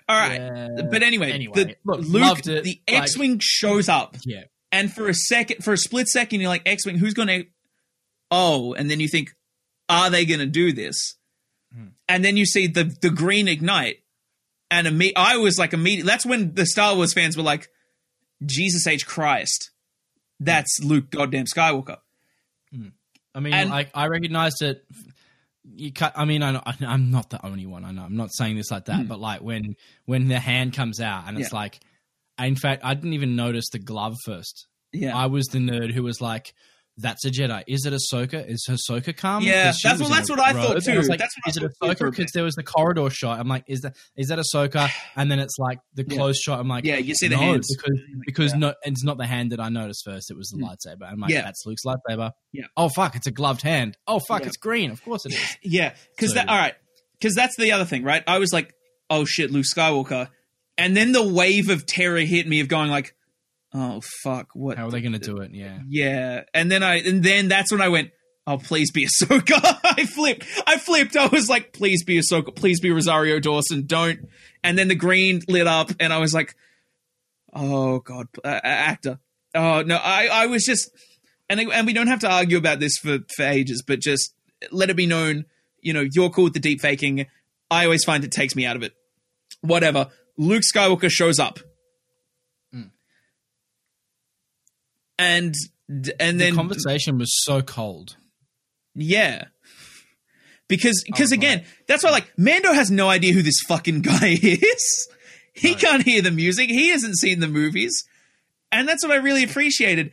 All 0.10 0.18
right. 0.18 0.42
yeah. 0.42 0.82
But 0.90 1.04
anyway, 1.04 1.32
Anyway, 1.32 1.54
the, 1.54 1.76
look, 1.86 2.02
Luke, 2.02 2.42
the 2.42 2.82
X-wing 2.88 3.40
shows 3.42 3.88
up, 3.88 4.16
yeah, 4.26 4.46
and 4.72 4.92
for 4.92 5.08
a 5.08 5.14
second, 5.14 5.64
for 5.64 5.74
a 5.74 5.78
split 5.78 6.08
second, 6.08 6.42
you're 6.42 6.50
like, 6.50 6.64
X-wing, 6.66 6.98
who's 6.98 7.14
going 7.14 7.28
to? 7.28 7.46
Oh, 8.32 8.74
and 8.74 8.90
then 8.90 9.00
you 9.00 9.08
think, 9.08 9.30
are 9.88 10.10
they 10.10 10.26
going 10.26 10.40
to 10.40 10.48
do 10.48 10.74
this? 10.74 11.16
Hmm. 11.74 11.90
And 12.10 12.26
then 12.26 12.36
you 12.36 12.46
see 12.46 12.68
the 12.68 12.96
the 13.02 13.10
green 13.10 13.48
ignite, 13.48 13.98
and 14.72 14.88
imme- 14.88 15.14
I 15.16 15.38
was 15.38 15.58
like, 15.58 15.74
immediate. 15.74 16.06
That's 16.06 16.26
when 16.26 16.54
the 16.56 16.66
Star 16.66 16.96
Wars 16.96 17.14
fans 17.14 17.38
were 17.38 17.44
like, 17.44 17.70
Jesus 18.46 18.86
H 18.88 19.06
Christ, 19.06 19.72
that's 20.40 20.80
Luke 20.84 21.10
goddamn 21.10 21.46
Skywalker. 21.46 21.98
I 23.34 23.40
mean, 23.42 23.54
And- 23.54 23.70
like 23.70 23.90
I 23.94 24.08
recognized 24.08 24.62
it. 24.62 24.86
You 25.74 25.92
cut. 25.92 26.14
I 26.16 26.26
mean, 26.26 26.44
I 26.44 26.62
I'm 26.82 27.10
not 27.12 27.32
the 27.32 27.44
only 27.46 27.66
one. 27.66 27.84
I 27.84 27.92
know. 27.92 28.04
I'm 28.04 28.16
not 28.16 28.30
saying 28.32 28.56
this 28.56 28.70
like 28.72 28.86
that, 28.86 29.02
Hmm. 29.02 29.08
but 29.08 29.20
like 29.20 29.42
when 29.42 29.76
when 30.06 30.28
the 30.28 30.40
hand 30.40 30.74
comes 30.74 31.00
out 31.02 31.24
and 31.28 31.40
it's 31.40 31.52
Yeah. 31.52 31.58
like, 31.58 31.80
in 32.40 32.56
fact, 32.56 32.86
I 32.86 32.94
didn't 32.94 33.14
even 33.14 33.36
notice 33.36 33.70
the 33.72 33.80
glove 33.80 34.16
first. 34.26 34.68
Yeah, 34.94 35.18
I 35.18 35.26
was 35.26 35.46
the 35.48 35.58
nerd 35.58 35.92
who 35.92 36.04
was 36.04 36.22
like, 36.22 36.54
"That's 36.98 37.26
a 37.26 37.30
Jedi. 37.32 37.64
Is 37.68 37.86
it 37.86 37.94
Ahsoka? 37.94 38.48
Is 38.50 38.66
Ahsoka 38.70 39.16
come?" 39.16 39.44
Yeah, 39.44 39.74
that's 39.84 40.00
what- 40.00 40.10
that's 40.10 40.30
what 40.30 40.40
I 40.40 40.54
thought 40.54 40.82
too. 40.84 41.02
like, 41.02 41.20
That's 41.20 41.36
what 41.38 41.46
I 41.46 41.50
is 41.50 41.58
it 41.58 41.60
thought 41.80 41.90
too 41.92 41.96
for 41.98 42.08
a 42.08 42.10
Ahsoka? 42.12 42.12
Because 42.18 42.32
there 42.34 42.44
was 42.44 42.56
the 42.56 42.64
corridor 42.64 43.10
shot. 43.10 43.40
I'm 43.40 43.48
like, 43.48 43.64
is 43.68 43.82
that 43.82 43.96
is 44.16 44.28
that 44.30 44.40
Ahsoka? 44.40 44.90
And 45.16 45.30
then 45.30 45.40
it's 45.40 45.58
like 45.58 45.80
the 45.94 46.06
Yeah. 46.08 46.16
close 46.18 46.38
shot. 46.40 46.60
I'm 46.60 46.68
like, 46.68 46.86
yeah, 46.86 46.98
you 46.98 47.16
see 47.16 47.28
the 47.28 47.36
no, 47.36 47.42
hands 47.42 47.68
because 47.76 48.00
because 48.26 48.52
Yeah. 48.54 48.60
no, 48.60 48.74
it's 48.84 49.04
not 49.04 49.18
the 49.18 49.26
hand 49.26 49.52
that 49.52 49.60
I 49.60 49.70
noticed 49.70 50.04
first. 50.06 50.32
It 50.32 50.38
was 50.38 50.50
the 50.50 50.58
Mm. 50.58 50.70
lightsaber. 50.70 51.12
I'm 51.12 51.20
like, 51.20 51.32
Yeah. 51.32 51.42
that's 51.42 51.64
Luke's 51.66 51.84
lightsaber. 51.86 52.32
Yeah. 52.54 52.66
Oh 52.78 52.90
fuck, 52.90 53.16
it's 53.16 53.28
a 53.28 53.32
gloved 53.32 53.62
hand. 53.62 53.98
Oh 54.08 54.20
fuck, 54.28 54.42
Yeah. 54.42 54.48
it's 54.48 54.58
green. 54.58 54.92
Of 54.92 55.04
course 55.04 55.26
it 55.26 55.34
is. 55.34 55.40
Yeah, 55.64 55.94
because 56.16 56.30
So- 56.30 56.36
that 56.36 56.50
all 56.50 56.58
right, 56.58 56.76
because 57.20 57.36
that's 57.36 57.56
the 57.58 57.72
other 57.72 57.86
thing, 57.86 58.04
right? 58.04 58.24
I 58.28 58.38
was 58.40 58.54
like, 58.54 58.74
oh 59.10 59.26
shit, 59.26 59.52
Luke 59.52 59.66
Skywalker, 59.66 60.30
and 60.78 60.96
then 60.96 61.12
the 61.12 61.24
wave 61.24 61.70
of 61.70 61.86
terror 61.86 62.20
hit 62.20 62.48
me 62.48 62.60
of 62.60 62.68
going 62.68 62.90
like, 62.92 63.15
oh 63.76 64.02
fuck, 64.24 64.50
what? 64.54 64.78
How 64.78 64.88
are 64.88 64.92
they 64.92 65.02
going 65.02 65.14
to 65.14 65.20
do 65.20 65.38
it? 65.40 65.52
Yeah. 65.54 65.80
Yeah, 65.88 66.44
and 66.54 66.72
then 66.72 66.82
I 66.84 66.96
and 67.00 67.24
then 67.24 67.48
that's 67.48 67.72
when 67.72 67.82
I 67.82 67.90
went, 67.90 68.12
oh, 68.48 68.58
please 68.58 68.92
be 68.92 69.08
Ahsoka. 69.08 69.80
I 69.84 70.06
flipped. 70.06 70.46
I 70.66 70.78
flipped. 70.78 71.16
I 71.16 71.28
was 71.28 71.50
like, 71.50 71.74
please 71.74 72.04
be 72.04 72.20
Ahsoka. 72.20 72.56
Please 72.56 72.80
be 72.80 72.92
Rosario 72.92 73.40
Dawson. 73.40 73.86
Don't. 73.86 74.30
And 74.64 74.78
then 74.78 74.88
the 74.88 74.96
green 74.96 75.42
lit 75.48 75.68
up, 75.68 75.92
and 76.00 76.12
I 76.12 76.18
was 76.20 76.34
like, 76.34 76.56
oh 77.54 78.00
god, 78.00 78.28
uh, 78.44 78.60
actor. 78.64 79.20
Oh 79.54 79.82
no, 79.82 79.98
I 79.98 80.28
I 80.32 80.46
was 80.48 80.64
just, 80.64 80.90
and 81.50 81.60
and 81.60 81.86
we 81.86 81.94
don't 81.94 82.08
have 82.08 82.22
to 82.22 82.32
argue 82.32 82.58
about 82.58 82.80
this 82.80 82.98
for 82.98 83.20
for 83.36 83.44
ages, 83.44 83.84
but 83.86 84.00
just 84.00 84.34
let 84.72 84.90
it 84.90 84.96
be 84.96 85.06
known, 85.06 85.46
you 85.82 85.94
know, 85.94 86.06
you're 86.12 86.30
cool 86.30 86.46
with 86.46 86.54
the 86.54 86.60
deep 86.60 86.82
faking. 86.82 87.28
I 87.70 87.86
always 87.86 88.04
find 88.04 88.24
it 88.24 88.32
takes 88.32 88.56
me 88.56 88.66
out 88.66 88.76
of 88.76 88.84
it. 88.84 88.94
Whatever. 89.62 90.08
Luke 90.38 90.64
Skywalker 90.64 91.10
shows 91.10 91.40
up. 91.40 91.60
Mm. 92.74 92.92
And 95.18 95.54
and 95.88 96.40
The 96.40 96.46
then 96.46 96.56
conversation 96.56 97.18
was 97.18 97.32
so 97.44 97.62
cold. 97.62 98.18
yeah. 98.94 99.46
Because 100.68 101.04
because 101.06 101.32
Oh, 101.32 101.36
again, 101.36 101.64
that's 101.88 102.04
why 102.04 102.10
like 102.10 102.32
Mando 102.38 102.74
has 102.74 102.90
no 102.90 103.08
idea 103.08 103.34
who 103.34 103.44
this 103.44 103.60
fucking 103.68 104.02
guy 104.02 104.38
is. 104.42 105.08
He 105.54 105.72
No. 105.72 105.78
can't 105.78 106.04
hear 106.04 106.22
the 106.22 106.32
music. 106.32 106.70
He 106.70 106.90
hasn't 106.90 107.18
seen 107.18 107.40
the 107.40 107.48
movies. 107.48 107.94
And 108.72 108.88
that's 108.90 109.04
what 109.04 109.12
I 109.14 109.18
really 109.18 109.44
appreciated. 109.44 110.12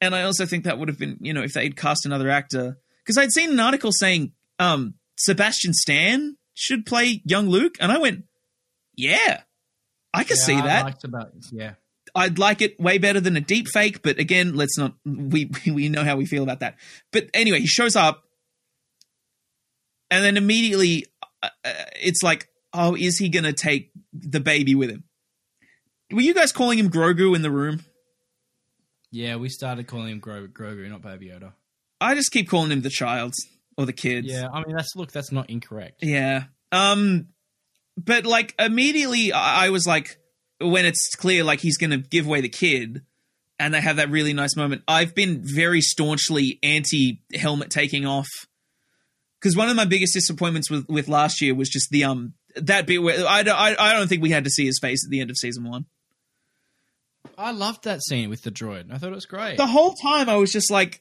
And 0.00 0.14
I 0.14 0.22
also 0.22 0.46
think 0.46 0.64
that 0.64 0.78
would 0.78 0.88
have 0.88 0.98
been, 0.98 1.16
you 1.20 1.32
know, 1.32 1.42
if 1.42 1.52
they'd 1.54 1.76
cast 1.76 2.04
another 2.06 2.28
actor. 2.28 2.76
Because 3.02 3.16
I'd 3.18 3.32
seen 3.32 3.50
an 3.50 3.60
article 3.60 3.92
saying 3.92 4.32
um 4.58 4.94
Sebastian 5.16 5.72
Stan 5.72 6.36
should 6.54 6.84
play 6.84 7.22
young 7.24 7.48
Luke, 7.48 7.76
and 7.80 7.92
I 7.92 7.98
went, 7.98 8.24
Yeah, 8.96 9.42
I 10.12 10.24
could 10.24 10.36
Yeah, 10.38 10.44
see 10.44 10.54
I 10.54 10.66
that. 10.66 11.04
about 11.04 11.32
yeah. 11.52 11.74
I'd 12.18 12.38
like 12.38 12.60
it 12.60 12.80
way 12.80 12.98
better 12.98 13.20
than 13.20 13.36
a 13.36 13.40
deep 13.40 13.68
fake, 13.68 14.02
but 14.02 14.18
again, 14.18 14.54
let's 14.56 14.76
not 14.76 14.94
we 15.04 15.50
we 15.66 15.88
know 15.88 16.02
how 16.04 16.16
we 16.16 16.26
feel 16.26 16.42
about 16.42 16.60
that. 16.60 16.76
But 17.12 17.30
anyway, 17.32 17.60
he 17.60 17.66
shows 17.66 17.94
up 17.94 18.24
and 20.10 20.24
then 20.24 20.36
immediately 20.36 21.06
uh, 21.42 21.48
uh, 21.64 21.72
it's 22.02 22.22
like, 22.22 22.48
"Oh, 22.72 22.96
is 22.96 23.18
he 23.18 23.28
going 23.28 23.44
to 23.44 23.52
take 23.52 23.92
the 24.12 24.40
baby 24.40 24.74
with 24.74 24.90
him?" 24.90 25.04
Were 26.10 26.22
you 26.22 26.34
guys 26.34 26.52
calling 26.52 26.78
him 26.78 26.90
Grogu 26.90 27.36
in 27.36 27.42
the 27.42 27.50
room? 27.50 27.84
Yeah, 29.10 29.36
we 29.36 29.48
started 29.48 29.86
calling 29.86 30.08
him 30.08 30.18
Gro- 30.18 30.48
Grogu, 30.48 30.88
not 30.90 31.02
Baby 31.02 31.26
Yoda. 31.28 31.52
I 32.00 32.14
just 32.14 32.30
keep 32.30 32.48
calling 32.48 32.70
him 32.72 32.80
the 32.82 32.90
child 32.90 33.34
or 33.76 33.86
the 33.86 33.92
kids. 33.92 34.26
Yeah, 34.28 34.48
I 34.52 34.64
mean 34.64 34.76
that's 34.76 34.94
look, 34.96 35.12
that's 35.12 35.32
not 35.32 35.50
incorrect. 35.50 36.00
Yeah. 36.02 36.44
Um 36.72 37.28
but 37.96 38.26
like 38.26 38.54
immediately 38.58 39.32
I 39.32 39.70
was 39.70 39.86
like 39.86 40.18
when 40.60 40.86
it's 40.86 41.14
clear 41.14 41.44
like 41.44 41.60
he's 41.60 41.76
going 41.76 41.90
to 41.90 41.98
give 41.98 42.26
away 42.26 42.40
the 42.40 42.48
kid 42.48 43.02
and 43.58 43.74
they 43.74 43.80
have 43.80 43.96
that 43.96 44.10
really 44.10 44.32
nice 44.32 44.56
moment. 44.56 44.82
I've 44.86 45.14
been 45.14 45.40
very 45.42 45.80
staunchly 45.80 46.58
anti 46.62 47.20
helmet 47.34 47.70
taking 47.70 48.06
off 48.06 48.28
cuz 49.40 49.56
one 49.56 49.68
of 49.68 49.76
my 49.76 49.84
biggest 49.84 50.14
disappointments 50.14 50.70
with 50.70 50.88
with 50.88 51.08
last 51.08 51.40
year 51.40 51.54
was 51.54 51.68
just 51.68 51.90
the 51.90 52.04
um 52.04 52.34
that 52.56 52.86
bit 52.86 53.02
where 53.02 53.26
I 53.26 53.42
don't, 53.42 53.56
I, 53.56 53.76
I 53.78 53.92
don't 53.92 54.08
think 54.08 54.22
we 54.22 54.30
had 54.30 54.44
to 54.44 54.50
see 54.50 54.66
his 54.66 54.78
face 54.78 55.04
at 55.04 55.10
the 55.10 55.20
end 55.20 55.30
of 55.30 55.36
season 55.36 55.64
1. 55.68 55.84
I 57.36 57.52
loved 57.52 57.84
that 57.84 58.02
scene 58.02 58.30
with 58.30 58.42
the 58.42 58.50
droid. 58.50 58.92
I 58.92 58.98
thought 58.98 59.12
it 59.12 59.14
was 59.14 59.26
great. 59.26 59.56
The 59.56 59.66
whole 59.66 59.94
time 59.94 60.28
I 60.28 60.36
was 60.36 60.50
just 60.50 60.70
like 60.70 61.00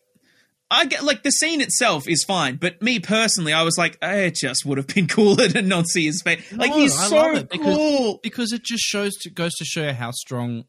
I 0.69 0.85
get 0.85 1.03
like 1.03 1.23
the 1.23 1.31
scene 1.31 1.61
itself 1.61 2.07
is 2.09 2.23
fine, 2.25 2.57
but 2.57 2.81
me 2.81 2.99
personally, 2.99 3.53
I 3.53 3.63
was 3.63 3.77
like, 3.77 3.97
eh, 4.01 4.25
it 4.25 4.35
just 4.35 4.65
would 4.65 4.77
have 4.77 4.87
been 4.87 5.07
cooler 5.17 5.47
to 5.47 5.61
not 5.61 5.87
see 5.87 6.05
his 6.05 6.21
face. 6.21 6.51
like 6.51 6.71
No, 6.71 6.77
he's 6.79 6.97
I 6.99 7.07
so 7.07 7.31
it 7.35 7.49
because- 7.49 7.75
cool. 7.75 8.19
because 8.21 8.51
it 8.51 8.63
just 8.63 8.83
shows 8.83 9.15
to 9.21 9.29
goes 9.29 9.53
to 9.55 9.65
show 9.65 9.83
you 9.83 9.93
how 9.93 10.11
strong 10.11 10.65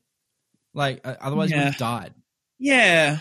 like 0.75 1.01
uh, 1.07 1.15
otherwise 1.21 1.51
Yeah. 1.51 1.65
we've 1.67 1.77
died. 1.79 2.15
Yeah. 2.59 3.19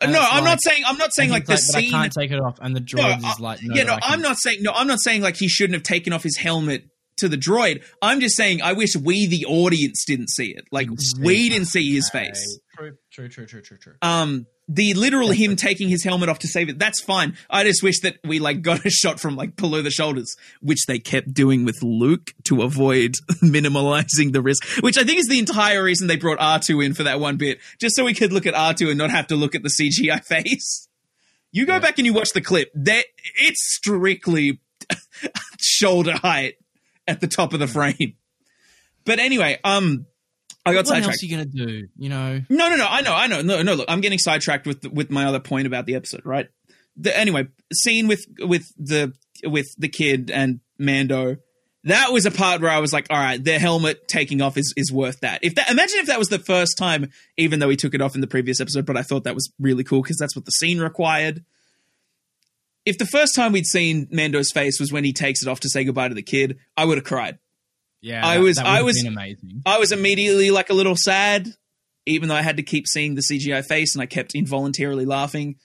And 0.00 0.12
no, 0.12 0.20
I'm 0.20 0.44
not 0.44 0.58
saying 0.62 0.84
I'm 0.86 0.98
not 0.98 1.12
saying 1.12 1.30
like 1.30 1.46
the 1.46 1.54
I 1.54 1.56
scene. 1.56 1.90
can't 1.90 2.12
take 2.12 2.30
it 2.30 2.40
off 2.40 2.58
and 2.62 2.74
the 2.76 2.80
droid 2.80 3.22
I- 3.24 3.32
is 3.32 3.40
like 3.40 3.60
no, 3.62 3.74
yeah, 3.74 3.82
no, 3.82 3.94
I 3.94 3.98
I'm 4.14 4.22
not 4.22 4.38
saying 4.38 4.62
no, 4.62 4.72
I'm 4.72 4.86
not 4.86 5.00
saying 5.00 5.20
like 5.22 5.36
he 5.36 5.48
shouldn't 5.48 5.74
have 5.74 5.82
taken 5.82 6.12
off 6.12 6.22
his 6.22 6.36
helmet 6.36 6.84
to 7.18 7.28
the 7.28 7.36
droid. 7.36 7.82
I'm 8.00 8.20
just 8.20 8.36
saying 8.36 8.62
I 8.62 8.72
wish 8.72 8.96
we 8.96 9.26
the 9.26 9.44
audience 9.46 10.04
didn't 10.06 10.30
see 10.30 10.54
it. 10.56 10.64
Like 10.70 10.88
we 11.20 11.48
didn't 11.50 11.66
see 11.66 11.92
his 11.92 12.08
face. 12.08 12.60
True, 12.78 12.96
true, 13.12 13.28
true, 13.28 13.46
true, 13.46 13.60
true, 13.62 13.76
true. 13.78 13.94
Um 14.00 14.46
the 14.72 14.94
literal 14.94 15.30
him 15.32 15.56
taking 15.56 15.88
his 15.88 16.04
helmet 16.04 16.28
off 16.28 16.38
to 16.38 16.46
save 16.46 16.68
it, 16.68 16.78
that's 16.78 17.02
fine. 17.02 17.36
I 17.50 17.64
just 17.64 17.82
wish 17.82 18.00
that 18.00 18.18
we 18.24 18.38
like 18.38 18.62
got 18.62 18.86
a 18.86 18.90
shot 18.90 19.18
from 19.18 19.34
like 19.34 19.56
below 19.56 19.82
the 19.82 19.90
shoulders, 19.90 20.36
which 20.60 20.86
they 20.86 21.00
kept 21.00 21.34
doing 21.34 21.64
with 21.64 21.82
Luke 21.82 22.32
to 22.44 22.62
avoid 22.62 23.14
minimalizing 23.42 24.32
the 24.32 24.40
risk. 24.40 24.64
Which 24.80 24.96
I 24.96 25.02
think 25.02 25.18
is 25.18 25.26
the 25.26 25.40
entire 25.40 25.82
reason 25.82 26.06
they 26.06 26.16
brought 26.16 26.38
R2 26.38 26.84
in 26.86 26.94
for 26.94 27.02
that 27.02 27.18
one 27.18 27.36
bit, 27.36 27.58
just 27.80 27.96
so 27.96 28.04
we 28.04 28.14
could 28.14 28.32
look 28.32 28.46
at 28.46 28.54
R2 28.54 28.90
and 28.90 28.98
not 28.98 29.10
have 29.10 29.26
to 29.26 29.36
look 29.36 29.54
at 29.56 29.62
the 29.64 29.70
CGI 29.70 30.24
face. 30.24 30.86
You 31.50 31.66
go 31.66 31.72
Yeah. 31.74 31.78
back 31.80 31.98
and 31.98 32.06
you 32.06 32.12
watch 32.14 32.30
the 32.32 32.40
clip. 32.40 32.70
That 32.74 33.06
it's 33.40 33.74
strictly 33.74 34.60
shoulder 35.60 36.16
height 36.16 36.54
at 37.08 37.20
the 37.20 37.26
top 37.26 37.52
of 37.52 37.58
the 37.60 37.66
frame. 37.66 38.14
But 39.04 39.18
anyway, 39.18 39.58
um, 39.64 40.06
I 40.70 40.74
got 40.74 40.86
what 40.86 41.02
else 41.02 41.22
are 41.22 41.26
you 41.26 41.30
gonna 41.32 41.44
do? 41.46 41.88
You 41.96 42.08
know, 42.08 42.40
No, 42.48 42.68
no, 42.68 42.76
no. 42.76 42.86
I 42.88 43.00
know, 43.02 43.14
I 43.14 43.26
know. 43.26 43.42
No, 43.42 43.62
no. 43.62 43.74
Look, 43.74 43.86
I'm 43.88 44.00
getting 44.00 44.18
sidetracked 44.18 44.66
with 44.66 44.86
with 44.86 45.10
my 45.10 45.26
other 45.26 45.40
point 45.40 45.66
about 45.66 45.86
the 45.86 45.94
episode, 45.94 46.22
right? 46.24 46.48
The, 46.96 47.16
anyway, 47.16 47.48
scene 47.72 48.08
with 48.08 48.26
with 48.40 48.66
the 48.76 49.12
with 49.44 49.74
the 49.78 49.88
kid 49.88 50.30
and 50.30 50.60
Mando. 50.78 51.36
That 51.84 52.12
was 52.12 52.26
a 52.26 52.30
part 52.30 52.60
where 52.60 52.70
I 52.70 52.78
was 52.80 52.92
like, 52.92 53.06
all 53.08 53.16
right, 53.18 53.42
their 53.42 53.58
helmet 53.58 54.06
taking 54.06 54.42
off 54.42 54.58
is 54.58 54.74
is 54.76 54.92
worth 54.92 55.20
that. 55.20 55.40
If 55.42 55.54
that 55.54 55.70
imagine 55.70 56.00
if 56.00 56.06
that 56.06 56.18
was 56.18 56.28
the 56.28 56.38
first 56.38 56.76
time, 56.76 57.10
even 57.38 57.58
though 57.58 57.70
he 57.70 57.76
took 57.76 57.94
it 57.94 58.02
off 58.02 58.14
in 58.14 58.20
the 58.20 58.26
previous 58.26 58.60
episode, 58.60 58.84
but 58.84 58.98
I 58.98 59.02
thought 59.02 59.24
that 59.24 59.34
was 59.34 59.50
really 59.58 59.84
cool 59.84 60.02
because 60.02 60.18
that's 60.18 60.36
what 60.36 60.44
the 60.44 60.50
scene 60.52 60.78
required. 60.78 61.42
If 62.84 62.98
the 62.98 63.06
first 63.06 63.34
time 63.34 63.52
we'd 63.52 63.66
seen 63.66 64.08
Mando's 64.10 64.50
face 64.52 64.80
was 64.80 64.92
when 64.92 65.04
he 65.04 65.12
takes 65.12 65.42
it 65.42 65.48
off 65.48 65.60
to 65.60 65.68
say 65.68 65.84
goodbye 65.84 66.08
to 66.08 66.14
the 66.14 66.22
kid, 66.22 66.58
I 66.76 66.84
would 66.84 66.98
have 66.98 67.04
cried. 67.04 67.38
Yeah, 68.00 68.26
I 68.26 68.36
that- 68.36 68.42
was- 68.42 68.56
that 68.56 68.66
I 68.66 68.82
was- 68.82 69.04
amazing. 69.04 69.62
I 69.66 69.78
was 69.78 69.92
immediately 69.92 70.50
like 70.50 70.70
a 70.70 70.74
little 70.74 70.96
sad, 70.96 71.48
even 72.06 72.28
though 72.28 72.34
I 72.34 72.42
had 72.42 72.56
to 72.56 72.62
keep 72.62 72.86
seeing 72.88 73.14
the 73.14 73.22
CGI 73.22 73.62
face 73.64 73.94
and 73.94 74.02
I 74.02 74.06
kept 74.06 74.34
involuntarily 74.34 75.04
laughing. 75.04 75.56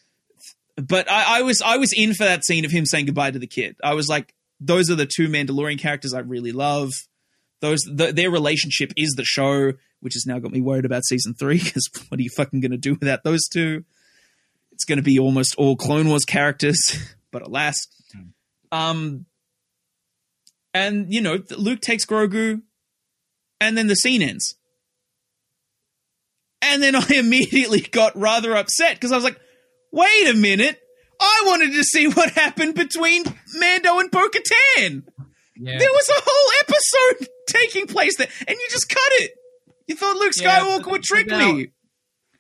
But 0.78 1.10
I, 1.10 1.40
I 1.40 1.42
was 1.44 1.62
I 1.62 1.78
was 1.78 1.94
in 1.94 2.14
for 2.14 2.26
that 2.26 2.44
scene 2.46 2.66
of 2.66 2.72
him 2.72 2.86
saying 2.86 3.06
goodbye 3.06 3.32
to 3.32 3.40
the 3.40 3.48
kid. 3.48 3.78
I 3.84 3.94
was 3.94 4.10
like, 4.10 4.34
those 4.60 4.90
are 4.90 4.96
the 4.96 5.06
two 5.06 5.30
Mandalorian 5.30 5.80
characters 5.80 6.14
I 6.14 6.20
really 6.20 6.52
love. 6.52 6.92
Those 7.62 7.80
the, 7.84 8.12
their 8.12 8.30
relationship 8.30 8.92
is 8.98 9.14
the 9.14 9.24
show, 9.24 9.72
which 10.02 10.16
has 10.16 10.26
now 10.26 10.40
got 10.40 10.52
me 10.52 10.60
worried 10.60 10.84
about 10.86 11.06
season 11.06 11.34
three 11.34 11.58
because 11.64 11.88
what 12.10 12.20
are 12.20 12.24
you 12.24 12.30
fucking 12.30 12.60
going 12.60 12.72
to 12.72 12.78
do 12.78 12.96
without 13.00 13.24
those 13.24 13.48
two? 13.48 13.86
It's 14.74 14.84
going 14.84 14.98
to 14.98 15.04
be 15.04 15.18
almost 15.18 15.56
all 15.56 15.78
Clone 15.78 16.10
Wars 16.10 16.26
characters, 16.26 16.78
but 17.32 17.42
alas. 17.42 17.76
Um, 18.74 19.26
and 20.76 21.12
you 21.12 21.22
know, 21.22 21.40
Luke 21.58 21.82
takes 21.82 22.06
Grogu, 22.06 22.62
and 23.60 23.78
then 23.78 23.88
the 23.88 23.96
scene 23.96 24.22
ends. 24.22 24.56
And 26.62 26.82
then 26.82 26.96
I 26.96 27.06
immediately 27.16 27.82
got 27.82 28.16
rather 28.16 28.56
upset 28.56 28.96
because 28.96 29.12
I 29.12 29.16
was 29.16 29.24
like, 29.24 29.40
wait 29.92 30.28
a 30.30 30.34
minute. 30.34 30.80
I 31.20 31.44
wanted 31.46 31.72
to 31.74 31.84
see 31.86 32.08
what 32.08 32.32
happened 32.32 32.76
between 32.76 33.24
Mando 33.56 34.00
and 34.00 34.12
Bo 34.12 34.28
Katan. 34.28 35.04
Yeah, 35.58 35.78
There 35.80 35.90
was 35.90 36.10
a 36.10 36.22
whole 36.26 36.52
episode 36.68 37.30
taking 37.48 37.88
place 37.88 38.18
there, 38.18 38.28
and 38.46 38.50
you 38.58 38.68
just 38.70 38.90
cut 38.90 39.00
it. 39.22 39.32
You 39.88 39.96
thought 39.96 40.18
Luke 40.18 40.34
Yeah, 40.38 40.60
Skywalker 40.60 40.84
but- 40.84 40.92
would 40.92 41.04
trick 41.04 41.28
now- 41.28 41.54
me. 41.54 41.68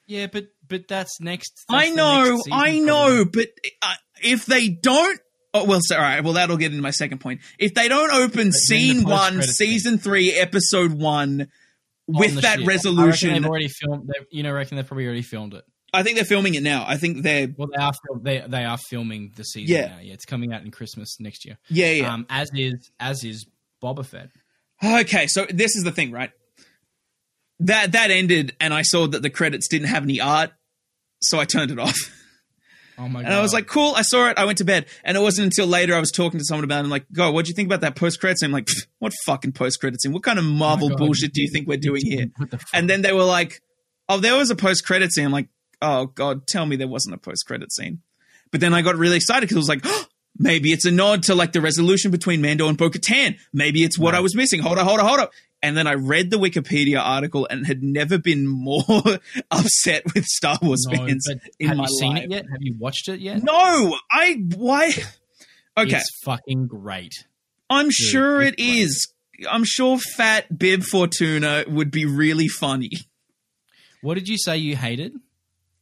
yeah, 0.08 0.28
but 0.28 0.48
but 0.68 0.88
that's 0.90 1.22
next. 1.22 1.64
I 1.70 1.78
that's 1.86 1.90
the 1.92 1.96
know, 1.96 2.24
next 2.32 2.44
season, 2.44 2.54
I 2.60 2.80
know, 2.80 3.06
probably. 3.24 3.46
but 3.46 3.50
uh, 3.90 3.94
if 4.24 4.46
they 4.46 4.68
don't, 4.68 5.20
oh 5.56 5.64
well, 5.66 5.80
so, 5.82 5.96
all 5.96 6.02
right, 6.02 6.24
well 6.24 6.34
that'll 6.34 6.58
get 6.58 6.72
into 6.72 6.84
my 6.84 6.92
second 6.92 7.20
point. 7.20 7.42
If 7.58 7.74
they 7.74 7.88
don't 7.88 8.12
open 8.12 8.52
scene 8.52 9.04
one, 9.04 9.42
season 9.42 9.98
three, 9.98 10.32
episode 10.34 10.94
one, 10.94 11.48
with 12.08 12.42
that 12.42 12.60
ship. 12.60 12.68
resolution, 12.68 13.34
they've 13.34 13.46
already 13.46 13.70
filmed. 13.70 14.12
You 14.32 14.44
know, 14.44 14.50
I 14.50 14.54
reckon 14.54 14.76
they've 14.78 14.86
probably 14.86 15.06
already 15.06 15.22
filmed 15.24 15.54
it. 15.54 15.64
I 15.94 16.04
think 16.04 16.18
they're 16.18 16.26
filming 16.26 16.56
it 16.56 16.62
now. 16.64 16.84
I 16.86 16.98
think 16.98 17.24
they're 17.24 17.48
Well, 17.58 17.70
they 17.74 17.82
are 17.82 17.94
they 18.22 18.44
they 18.48 18.66
are 18.66 18.78
filming 18.78 19.32
the 19.36 19.44
season 19.44 19.76
Yeah. 19.76 19.88
now. 19.88 20.00
Yeah, 20.02 20.14
it's 20.14 20.26
coming 20.26 20.52
out 20.54 20.62
in 20.64 20.72
Christmas 20.72 21.18
next 21.20 21.46
year. 21.46 21.58
yeah, 21.70 21.92
yeah. 21.92 22.14
Um, 22.14 22.26
as 22.30 22.52
is 22.54 22.92
as 23.00 23.24
is 23.24 23.46
Boba 23.82 24.06
Fett. 24.06 24.30
Okay, 24.84 25.26
so 25.28 25.46
this 25.50 25.76
is 25.76 25.84
the 25.84 25.92
thing, 25.92 26.12
right? 26.12 26.32
That 27.62 27.94
that 27.94 28.12
ended, 28.12 28.56
and 28.60 28.74
I 28.74 28.82
saw 28.82 29.08
that 29.08 29.22
the 29.22 29.30
credits 29.30 29.70
didn't 29.70 29.88
have 29.88 30.04
any 30.04 30.20
art, 30.20 30.52
so 31.22 31.40
I 31.40 31.46
turned 31.46 31.72
it 31.72 31.80
off. 31.80 31.96
Oh 32.98 33.08
my 33.08 33.22
god! 33.22 33.26
And 33.28 33.34
I 33.36 33.42
was 33.42 33.54
like, 33.54 33.68
cool, 33.68 33.94
I 33.96 34.02
saw 34.04 34.30
it, 34.30 34.38
I 34.38 34.46
went 34.46 34.58
to 34.60 34.66
bed. 34.66 34.86
And 35.04 35.18
it 35.18 35.20
wasn't 35.20 35.46
until 35.46 35.68
later 35.68 35.96
I 35.96 36.00
was 36.00 36.12
talking 36.12 36.40
to 36.40 36.46
someone 36.46 36.64
about 36.64 36.80
it. 36.80 36.86
I'm 36.86 36.90
like, 36.90 37.06
God, 37.12 37.34
what'd 37.34 37.48
you 37.50 37.54
think 37.54 37.68
about 37.68 37.82
that 37.82 37.96
post 37.96 38.20
credits? 38.20 38.42
I'm 38.42 38.52
like, 38.52 38.70
what 39.00 39.14
fucking 39.26 39.52
post 39.52 39.80
credits 39.80 40.04
scene? 40.04 40.14
What 40.14 40.24
kind 40.24 40.40
of 40.40 40.46
Marvel 40.46 40.92
Oh 40.94 40.96
bullshit 40.96 41.34
do 41.34 41.42
you 41.42 41.50
think 41.52 41.68
we're 41.68 41.78
doing 41.78 42.06
here? 42.06 42.28
The? 42.40 42.64
And 42.74 42.90
then 42.90 43.02
they 43.02 43.12
were 43.12 43.24
like, 43.24 43.62
oh, 44.08 44.20
there 44.20 44.36
was 44.38 44.50
a 44.50 44.56
post 44.56 44.86
credit 44.86 45.12
scene. 45.12 45.26
I'm 45.26 45.32
like, 45.32 45.50
oh, 45.82 46.06
God, 46.06 46.48
tell 46.48 46.66
me 46.66 46.76
there 46.76 46.88
wasn't 46.88 47.16
a 47.16 47.18
post 47.18 47.46
credit 47.46 47.72
scene. 47.74 48.02
But 48.52 48.62
then 48.62 48.74
I 48.74 48.82
got 48.82 48.96
really 48.96 49.18
excited 49.18 49.42
because 49.42 49.56
it 49.58 49.60
was 49.60 49.70
like, 49.70 49.82
oh, 49.84 50.06
maybe 50.38 50.72
it's 50.72 50.86
a 50.86 50.92
nod 50.92 51.24
to 51.24 51.36
like 51.36 51.52
the 51.52 51.62
resolution 51.62 52.12
between 52.12 52.42
Mando 52.42 52.68
and 52.70 52.78
Bo 52.78 52.90
Katan. 52.90 53.38
Maybe 53.52 53.84
it's 53.84 53.98
what 54.00 54.14
Right. 54.14 54.20
I 54.20 54.22
was 54.22 54.36
missing. 54.36 54.62
Hold 54.62 54.78
on, 54.78 54.86
hold 54.86 55.00
on, 55.00 55.06
hold 55.06 55.20
on. 55.20 55.28
And 55.66 55.76
then 55.76 55.88
I 55.88 55.94
read 55.96 56.30
the 56.30 56.38
Wikipedia 56.38 57.00
article 57.02 57.48
and 57.50 57.66
had 57.66 57.82
never 57.84 58.18
been 58.20 58.48
more 58.48 58.84
upset 59.52 60.04
with 60.14 60.24
Star 60.26 60.58
Wars 60.62 60.86
No, 60.90 60.98
fans 60.98 61.28
in 61.60 61.68
have 61.70 61.78
my 61.78 61.84
you 61.90 61.98
seen 62.00 62.14
life. 62.14 62.24
it 62.26 62.30
yet? 62.32 62.46
Have 62.52 62.62
you 62.62 62.76
watched 62.78 63.10
it 63.10 63.20
yet? 63.20 63.42
No, 63.44 63.98
I 64.12 64.44
why? 64.56 64.92
Okay, 65.78 65.98
It's 65.98 66.22
fucking 66.24 66.68
great. 66.68 67.12
I'm 67.70 67.90
sure 67.92 68.42
it's 68.42 68.56
it 68.58 68.64
is. 68.64 69.14
I'm 69.52 69.66
sure 69.66 69.98
Fat 69.98 70.58
Bib 70.58 70.84
Fortuna 70.84 71.66
would 71.68 71.92
be 71.92 72.06
really 72.06 72.48
funny. 72.48 72.92
What 74.02 74.14
did 74.14 74.30
you 74.30 74.38
say 74.38 74.56
you 74.58 74.78
hated? 74.78 75.14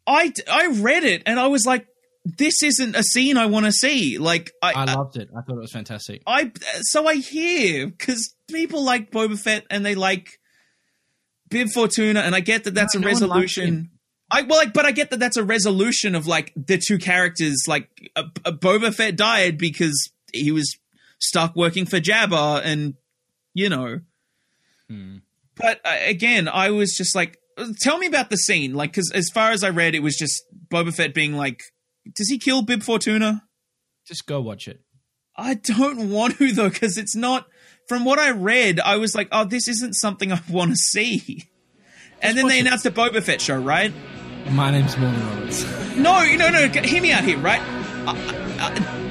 I 0.07 0.33
I 0.49 0.67
read 0.79 1.03
it 1.03 1.21
and 1.27 1.39
I 1.39 1.45
was 1.47 1.65
like, 1.67 1.85
this 2.25 2.63
isn't 2.63 2.95
a 2.95 3.03
scene 3.03 3.37
I 3.37 3.47
want 3.47 3.65
to 3.65 3.71
see. 3.71 4.17
Like 4.17 4.51
I, 4.61 4.73
I 4.73 4.93
loved 4.93 5.17
it. 5.17 5.29
I 5.35 5.41
thought 5.41 5.57
it 5.57 5.61
was 5.61 5.71
fantastic. 5.71 6.21
I 6.25 6.51
so 6.81 7.07
I 7.07 7.15
hear 7.15 7.87
because 7.87 8.35
people 8.49 8.83
like 8.83 9.11
Boba 9.11 9.37
Fett 9.39 9.65
and 9.69 9.85
they 9.85 9.95
like 9.95 10.39
Bib 11.49 11.69
Fortuna, 11.69 12.21
and 12.21 12.35
I 12.35 12.39
get 12.39 12.63
that 12.63 12.73
that's 12.73 12.95
No, 12.95 12.99
a 12.99 13.01
no 13.01 13.07
resolution. 13.07 13.91
I 14.31 14.41
well, 14.41 14.57
like, 14.57 14.73
but 14.73 14.85
I 14.85 14.91
get 14.91 15.11
that 15.11 15.19
that's 15.19 15.37
a 15.37 15.43
resolution 15.43 16.15
of 16.15 16.25
like 16.25 16.51
the 16.55 16.77
two 16.77 16.97
characters. 16.97 17.65
Like, 17.67 17.89
uh, 18.15 18.23
uh, 18.43 18.51
Boba 18.51 18.93
Fett 18.93 19.15
died 19.15 19.57
because 19.59 20.11
he 20.33 20.51
was 20.51 20.77
stuck 21.19 21.55
working 21.55 21.85
for 21.85 21.99
Jabba, 21.99 22.61
and 22.63 22.95
you 23.53 23.69
know. 23.69 23.99
Hmm. 24.89 25.17
But 25.55 25.79
uh, 25.85 25.97
again, 26.05 26.47
I 26.47 26.71
was 26.71 26.95
just 26.95 27.15
like, 27.15 27.37
tell 27.81 27.99
me 27.99 28.07
about 28.07 28.31
the 28.31 28.37
scene, 28.37 28.73
like, 28.73 28.91
because 28.91 29.11
as 29.11 29.29
far 29.31 29.51
as 29.51 29.63
I 29.63 29.69
read, 29.69 29.93
it 29.93 30.01
was 30.01 30.17
just 30.17 30.41
Boba 30.67 30.93
Fett 30.95 31.13
being 31.13 31.37
like, 31.37 31.61
does 32.15 32.29
he 32.29 32.37
kill 32.37 32.61
Bib 32.61 32.83
Fortuna? 32.83 33.43
Just 34.05 34.25
go 34.25 34.41
watch 34.41 34.67
it. 34.67 34.81
I 35.37 35.55
don't 35.55 36.09
want 36.11 36.37
to 36.37 36.51
though, 36.51 36.69
because 36.69 36.97
it's 36.97 37.15
not. 37.15 37.47
From 37.89 38.05
what 38.05 38.17
I 38.17 38.31
read, 38.31 38.79
I 38.79 38.95
was 38.97 39.13
like, 39.13 39.27
"Oh, 39.31 39.43
this 39.45 39.67
isn't 39.67 39.93
something 39.95 40.31
I 40.31 40.41
want 40.49 40.71
to 40.71 40.77
see." 40.77 41.49
And 42.21 42.37
then 42.37 42.45
watch 42.45 42.53
they 42.53 42.59
it. 42.59 42.65
announced 42.67 42.85
a 42.85 42.91
Boba 42.91 43.21
Fett 43.21 43.41
show, 43.41 43.59
right? 43.59 43.93
My 44.51 44.71
name's 44.71 44.97
Morgan 44.97 45.21
Roberts. 45.27 45.63
No, 45.97 46.23
no, 46.35 46.49
no. 46.49 46.67
Hear 46.81 47.01
me 47.01 47.11
out 47.11 47.23
here, 47.25 47.37
right? 47.37 47.61
Uh, 48.07 48.15
uh, 48.59 49.02